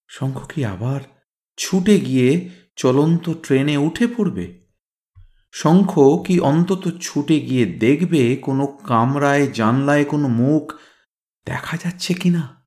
শঙ্খ 0.07 0.47
কি 0.47 0.65
আবার 0.65 1.01
ছুটে 1.57 1.99
গিয়ে 1.99 2.49
চলন্ত 2.75 3.33
ট্রেনে 3.33 3.77
উঠে 3.77 4.07
পড়বে? 4.07 4.45
শঙ্খ 5.51 5.91
কি 6.25 6.39
অন্তত 6.39 6.83
ছুটে 7.01 7.39
গিয়ে 7.39 7.65
দেখবে 7.65 8.35
কোনো 8.35 8.67
কামরায়, 8.67 9.47
জানলায় 9.51 10.05
কোনো 10.05 10.27
মুখ 10.27 10.73
দেখা 11.45 11.77
যাচ্ছে 11.77 12.13
কিনা? 12.13 12.62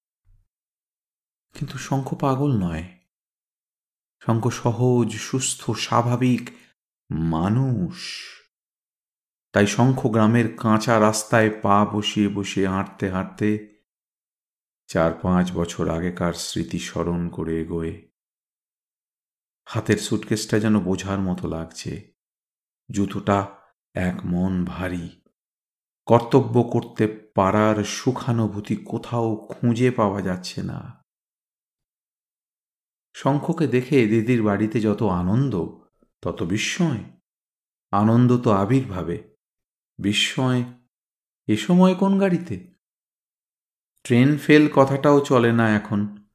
কিন্তু 1.58 1.78
শঙ্খ 1.78 2.14
পাগল 2.14 2.52
নয়। 2.52 2.84
শঙ্খ 4.26 4.48
সহজ, 4.48 5.16
সুস্থ, 5.16 5.70
স্বাভাবিক 5.70 6.50
মানুষ। 7.10 8.24
তাই 9.52 9.66
শঙ্খ 9.66 10.06
গ্রামের 10.06 10.56
কাঁচা 10.56 11.00
রাস্তায় 11.00 11.50
পা 11.62 11.84
বসিয়ে 11.84 12.28
বসিয়ে 12.28 12.68
হাঁটতে 12.68 13.10
হাঁটতে 13.10 13.76
চার 14.86 15.12
পাঁচ 15.12 15.52
বছর 15.52 15.88
আগেকার 15.88 16.32
স্মৃতি 16.32 16.78
স্মরণ 16.78 17.28
করে 17.28 17.60
এগোয়ে। 17.60 18.10
হাতের 19.64 19.96
সুটকেসটা 19.96 20.58
যেন 20.58 20.80
বোঝার 20.80 21.18
মতো 21.18 21.48
লাগছে। 21.48 22.12
জুতোটা 22.90 23.46
এক 23.94 24.20
মন 24.24 24.64
ভারী। 24.64 25.08
কর্তব্য 26.06 26.62
করতে 26.62 27.32
পারার 27.34 27.84
সুখানুভূতি 27.84 28.76
কোথাও 28.76 29.36
খুঁজে 29.36 29.90
পাওয়া 29.90 30.22
যাচ্ছে 30.22 30.62
না। 30.62 31.05
শঙ্খকে 33.16 33.66
দেখে 33.66 34.06
দিদির 34.06 34.42
বাড়িতে 34.42 34.80
যত 34.80 35.02
আনন্দ, 35.02 35.80
তত 36.22 36.42
বিস্ময়। 36.42 36.98
আনন্দ 37.90 38.38
তো 38.42 38.50
আবির্ভাবে। 38.50 39.36
বিস্ময়, 39.98 40.64
এ 41.46 41.56
সময় 41.56 41.94
কোন 41.94 42.18
গাড়িতে? 42.18 42.74
ট্রেন 44.04 44.38
ফেল 44.38 44.68
কথাটাও 44.74 45.20
চলে 45.20 45.52
না 45.52 45.76
এখন। 45.76 46.26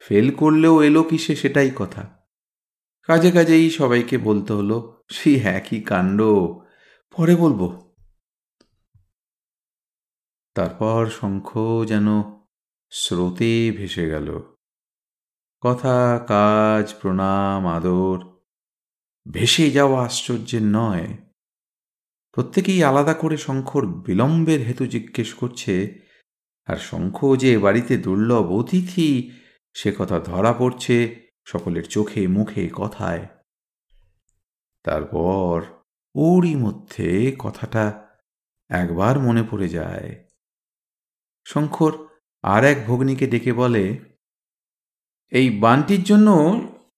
ফেল 0.00 0.34
করলেও 0.34 0.82
এলো 0.82 1.02
কিসে 1.02 1.36
সেটাই 1.36 1.70
কথা। 1.76 2.28
কাজে 3.02 3.30
কাজেই 3.30 3.70
সবাইকে 3.70 4.18
বলতে 4.18 4.52
হলো 4.52 5.02
সেই 5.10 5.40
একই 5.40 5.80
কাণ্ড, 5.80 6.22
পরে 7.16 7.36
বলব। 7.36 7.92
তারপর 10.54 11.10
শঙ্খ 11.10 11.58
যেন 11.88 12.06
স্রোতে 12.90 13.70
ভেসে 13.76 14.08
গেল। 14.08 14.51
কথা, 15.64 16.24
কাজ, 16.28 16.94
প্রণাম, 17.00 17.66
আদর। 17.66 18.18
ভেসে 19.30 19.70
যাওয়া 19.70 20.04
আশ্চর্যের 20.04 20.62
নয়। 20.62 21.16
প্রত্যেকেই 22.32 22.84
আলাদা 22.84 23.14
করে 23.14 23.36
শঙ্খর 23.36 23.86
বিলম্বের 23.86 24.60
হেতু 24.60 24.86
জিজ্ঞেস 24.86 25.34
করছে, 25.34 26.00
আর 26.66 26.76
শঙ্খ 26.76 27.36
যে 27.36 27.58
বাড়িতে 27.58 27.96
দুর্লভ 27.96 28.50
অতিথি, 28.52 29.32
সে 29.74 29.92
কথা 29.98 30.18
ধরা 30.18 30.52
পড়ছে 30.52 31.26
সকলের 31.44 31.84
চোখে, 31.84 32.26
মুখে, 32.26 32.68
কথায়। 32.72 33.26
তারপর 34.82 35.62
ওরই 36.14 36.54
মধ্যে 36.54 37.36
কথাটা 37.38 38.08
একবার 38.68 39.18
মনে 39.18 39.42
পড়ে 39.50 39.68
যায়। 39.68 40.24
শঙ্কর 41.46 41.92
আর 42.42 42.64
এক 42.64 42.86
ভগ্নীকে 42.86 43.26
ডেকে 43.26 43.52
বলে 43.52 44.11
এই 45.32 45.58
বানটির 45.58 46.02
জন্য 46.02 46.28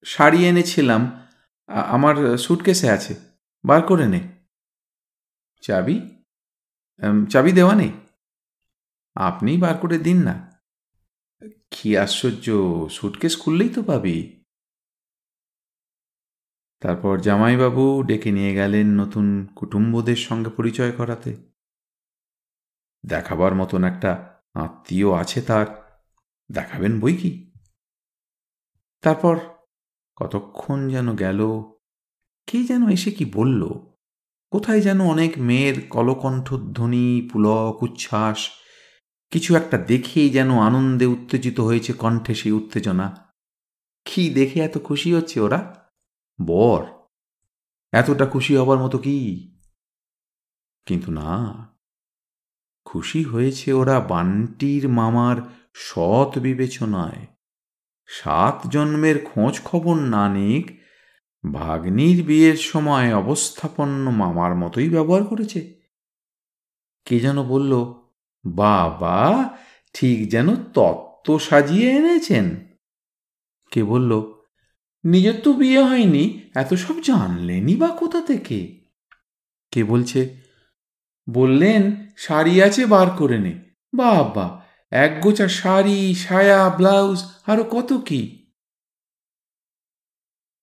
শাড়ি 0.05 0.49
এনেছিলাম। 0.49 1.27
আমার 1.69 2.37
সুটকেসে 2.37 2.91
আছে। 2.91 3.15
বার 3.67 3.83
করে 3.83 4.09
নে। 4.09 4.29
চাবি? 5.61 6.01
চাবি 7.31 7.53
দেওয়া 7.53 7.75
নেই? 7.75 7.93
আপনি 9.15 9.57
বার 9.57 9.79
করে 9.79 9.99
দিন 9.99 10.23
না। 10.23 10.61
কি 11.71 11.99
আশ্চর্য 11.99 12.53
সুটকেস 12.91 13.41
খুললেই 13.41 13.69
তো 13.69 13.83
পাবি। 13.83 14.45
তারপর 16.81 17.21
জামাইবাবু 17.21 18.03
ডেকে 18.03 18.33
নিয়ে 18.33 18.55
গেলেন 18.55 18.87
নতুন 18.87 19.47
কুটুম্বদের 19.57 20.17
সঙ্গে 20.17 20.51
পরিচয় 20.51 20.93
করাতে। 20.93 21.37
দেখাবার 23.07 23.55
মতন 23.55 23.85
একটা 23.85 24.41
আত্মীয় 24.55 25.13
আছে 25.13 25.43
তার। 25.43 25.67
দেখাবেন 26.53 27.01
বই 27.01 27.17
কি? 27.17 27.54
তারপর? 29.05 29.39
কতক্ষণ 30.17 30.89
যেন 30.89 31.17
গেল? 31.17 31.41
কে 32.47 32.65
যেন 32.65 32.89
এসে 32.89 33.11
কি 33.11 33.25
বলল? 33.25 33.69
কোথায় 34.51 34.81
যেন 34.81 35.01
অনেক 35.01 35.33
মেয়ের 35.39 35.89
কলকণ্ঠধ্বনি 35.89 37.29
পুলক, 37.33 37.83
উচ্ছ্বাস, 37.83 38.51
কিছু 39.31 39.57
একটা 39.57 39.79
দেখেই 39.79 40.31
যেন 40.31 40.59
আনন্দে 40.59 41.07
উত্তেজিত 41.07 41.61
হয়েছে 41.61 41.93
কণ্ঠে 41.93 42.35
সেই 42.35 42.53
উত্তেজনা। 42.53 43.35
কি 44.05 44.31
দেখে 44.31 44.61
এত 44.61 44.79
খুশি 44.79 45.15
হচ্ছে 45.15 45.41
ওরা? 45.41 45.91
বর, 46.47 46.85
এতটা 47.93 48.27
খুশি 48.27 48.57
হবার 48.57 48.79
মতো 48.79 48.99
কি? 48.99 49.51
কিন্তু 50.87 51.13
না, 51.13 51.69
খুশি 52.85 53.25
হয়েছে 53.25 53.73
ওরা 53.73 54.01
বান্টির 54.01 54.89
মামার 54.89 55.37
সৎ 55.75 56.39
বিবেচনায়। 56.39 57.34
সাত 58.07 58.67
জন্মের 58.67 59.25
খোঁজ 59.25 59.61
খবর 59.65 59.95
না 59.95 60.29
নিক, 60.29 60.81
ভাগ্নির 61.53 62.25
বিয়ের 62.25 62.57
সময় 62.57 63.15
অবস্থাপন্ন 63.15 64.11
মামার 64.11 64.55
মতোই 64.55 64.89
ব্যবহার 64.89 65.25
করেছে। 65.25 65.81
কে 67.05 67.21
যেন 67.21 67.43
বলল, 67.43 67.85
বাবা, 68.47 69.51
ঠিক 69.93 70.31
যেন 70.31 70.57
তত্ত্ব 70.57 71.39
সাজিয়ে 71.39 71.91
এনেছেন। 71.91 72.67
কে 73.71 73.85
বলল, 73.85 74.33
নিজের 75.05 75.35
তো 75.43 75.53
বিয়ে 75.53 75.83
হয়নি, 75.83 76.51
এত 76.55 76.75
সব 76.75 77.03
জানলেনই 77.03 77.77
বা 77.77 77.89
কোথা 77.89 78.21
থেকে? 78.21 78.85
কে 79.71 79.85
বলছে, 79.85 80.37
বললেন, 81.31 82.07
শাড়ি 82.17 82.63
আছে 82.63 82.87
বার 82.87 83.11
করে 83.11 83.39
নে। 83.39 83.59
বাবা 83.95 84.64
এক 84.91 85.21
গোছা 85.23 85.49
শাড়ি, 85.49 86.15
সায়া, 86.15 86.71
ব্লাউজ, 86.71 87.25
আরও 87.47 87.65
কত 87.65 87.93
কি? 87.93 88.53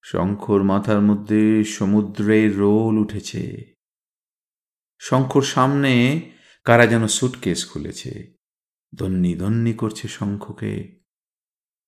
শঙ্খর 0.04 0.64
মাথার 0.64 1.02
মধ্যে 1.02 1.64
সমুদ্রের 1.64 2.58
রোল 2.58 2.98
উঠেছে। 2.98 3.74
শঙ্খর 5.00 5.42
সামনে 5.42 6.22
কারা 6.64 6.88
যেন 6.88 7.08
সুটকেস 7.08 7.70
খুলেছে। 7.70 8.38
ধন্যি 8.96 9.36
ধন্যি 9.36 9.74
করছে 9.74 10.08
শঙ্খকে। 10.08 11.02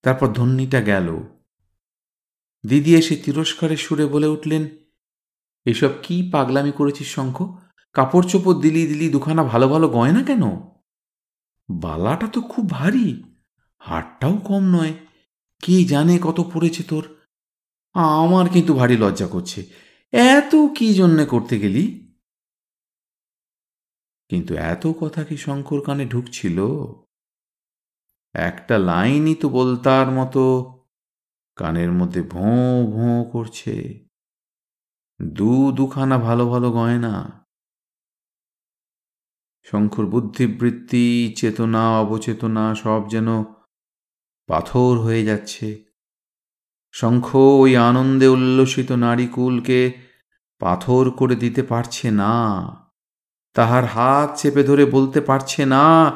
তারপর 0.02 0.28
ধন্যিটা 0.28 0.82
গেল। 0.82 1.24
দিদি 2.68 2.96
এসে 2.96 3.16
তিরস্কারের 3.16 3.78
সুরে 3.78 4.06
বলে 4.06 4.28
উঠলেন, 4.28 4.68
এসব 5.66 5.90
কি 6.04 6.30
পাগলামি 6.32 6.72
করেছিস 6.72 7.16
শঙ্খ? 7.16 7.58
কাপড় 7.94 8.30
চোপড় 8.30 8.62
দিলি 8.62 8.88
দিলি 8.88 9.10
দুখানা 9.10 9.44
ভালো 9.44 9.68
ভালো 9.68 9.90
গয়না 9.90 10.24
কেন? 10.24 10.73
বালাটা 11.70 12.28
তো 12.28 12.42
খুব 12.42 12.70
ভারী। 12.70 13.24
হাটটাও 13.80 14.38
কম 14.38 14.64
নয়। 14.64 14.94
কে 15.62 15.84
জানে 15.84 16.20
কত 16.22 16.42
পড়েছে 16.54 16.84
তোর? 16.84 17.16
আমার 17.94 18.50
কিন্তু 18.50 18.74
ভারী 18.74 18.98
লজ্জা 18.98 19.28
করছে। 19.28 19.66
এত 20.12 20.56
কি 20.78 20.94
জন্যে 20.94 21.26
করতে 21.26 21.60
গেলি? 21.60 22.14
কিন্তু 24.30 24.54
এত 24.54 24.88
কথা 24.88 25.24
কি 25.24 25.38
শঙ্কর 25.38 25.82
কানে 25.82 26.06
ঢুকছিল? 26.06 26.62
একটা 28.34 28.78
লাইনই 28.78 29.36
তো 29.36 29.50
বলতার 29.50 30.12
মতো 30.12 30.74
কানের 31.56 31.92
মধ্যে 31.92 32.22
ভোঁ 32.22 32.92
ভোঁ 32.92 33.32
করছে। 33.32 34.06
দু 35.22 35.72
দুখানা 35.72 36.18
ভালো 36.18 36.50
ভালো 36.50 36.72
গয়না। 36.72 37.43
শঙ্কর 39.64 40.06
বুদ্ধিবৃত্তি 40.06 41.34
চেতনা, 41.38 42.00
অবচেতনা 42.00 42.76
সব 42.76 43.10
যেন 43.10 43.44
পাথর 44.48 44.98
হয়ে 44.98 45.26
যাচ্ছে। 45.26 45.84
শঙ্খ 46.92 47.36
ওই 47.36 47.78
আনন্দে 47.78 48.28
উল্লসিত 48.28 48.92
নারীকুলকে 48.92 49.94
পাথর 50.60 51.12
করে 51.12 51.36
দিতে 51.36 51.64
পারছে 51.64 52.12
না। 52.12 52.36
তাহার 53.54 53.86
হাত 53.86 54.38
চেপে 54.38 54.64
ধরে 54.64 54.86
বলতে 54.86 55.22
পারছে 55.22 55.66
না 55.66 56.12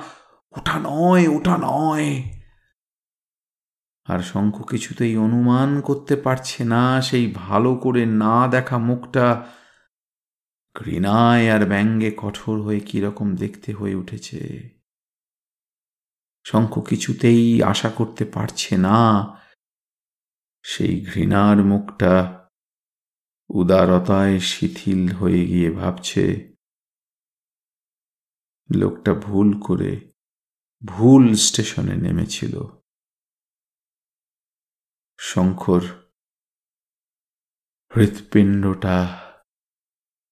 ওটা 0.57 0.79
নয় 0.83 1.27
ওটা 1.27 1.57
নয়। 1.61 2.23
আর 4.05 4.19
শঙ্খ 4.19 4.61
কিছুতেই 4.61 5.17
অনুমান 5.17 5.81
করতে 5.81 6.15
পারছে 6.15 6.63
না, 6.63 7.01
সেই 7.01 7.31
ভালো 7.35 7.75
করে 7.75 8.05
না 8.05 8.47
দেখা 8.47 8.77
মুখটা 8.77 9.45
ঘৃণায় 10.77 11.51
আর 11.51 11.69
ব্যঙ্গে 11.69 12.13
কঠোর 12.17 12.61
হয়ে 12.61 12.79
কীরকম 12.79 13.35
দেখতে 13.35 13.73
হয়ে 13.73 13.95
উঠেছে? 13.95 14.69
শঙ্খ 16.45 16.79
কিছুতেই 16.79 17.63
আশা 17.63 17.89
করতে 17.89 18.25
পারছে 18.25 18.77
না। 18.77 19.25
সেই 20.63 21.05
ঘৃণার 21.05 21.57
মুখটা 21.57 22.47
উদারতায় 23.49 24.39
শিথিল 24.39 25.15
হয়ে 25.15 25.45
গিয়ে 25.45 25.71
ভাবছে। 25.71 26.55
লোকটা 28.75 29.13
ভুল 29.13 29.61
করে 29.63 30.11
ভুল 30.85 31.35
স্টেশনে 31.35 31.95
নেমেছিল। 31.95 32.59
শঙ্কর 35.19 35.81
হৃৎপিণ্ডটা 37.95 39.26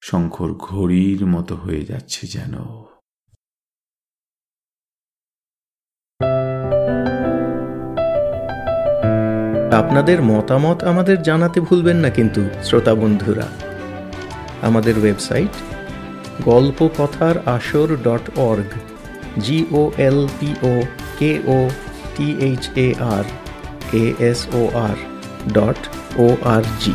শঙ্কর 0.06 0.54
ঘড়ির 0.54 1.26
মতো 1.26 1.56
হয়ে 1.56 1.84
যাচ্ছে 1.86 2.28
যেন। 2.28 2.54
আপনাদের 9.76 10.22
মতামত 10.22 10.84
আমাদের 10.84 11.22
জানাতে 11.22 11.60
ভুলবেন 11.62 11.98
না 11.98 12.10
কিন্তু, 12.10 12.42
শ্রোতা 12.64 12.96
বন্ধুরা। 12.96 13.48
আমাদের 14.62 15.00
ওয়েবসাইট 15.00 15.54
গল্প 16.46 16.90
কথার 16.98 17.36
আসর 17.46 17.96
dot 18.04 18.40
org 18.40 18.72
G O 19.40 19.92
L 19.98 20.28
P 20.40 20.50
O 20.64 20.82
K 21.20 21.40
O 21.48 21.70
T 22.16 22.36
H 22.40 22.70
A 22.76 22.94
R 23.00 23.24
A 23.94 24.14
S 24.20 24.48
O 24.54 24.62
R 24.78 24.98
dot 25.54 25.82
O 26.18 26.28
R 26.44 26.64
G 26.82 26.94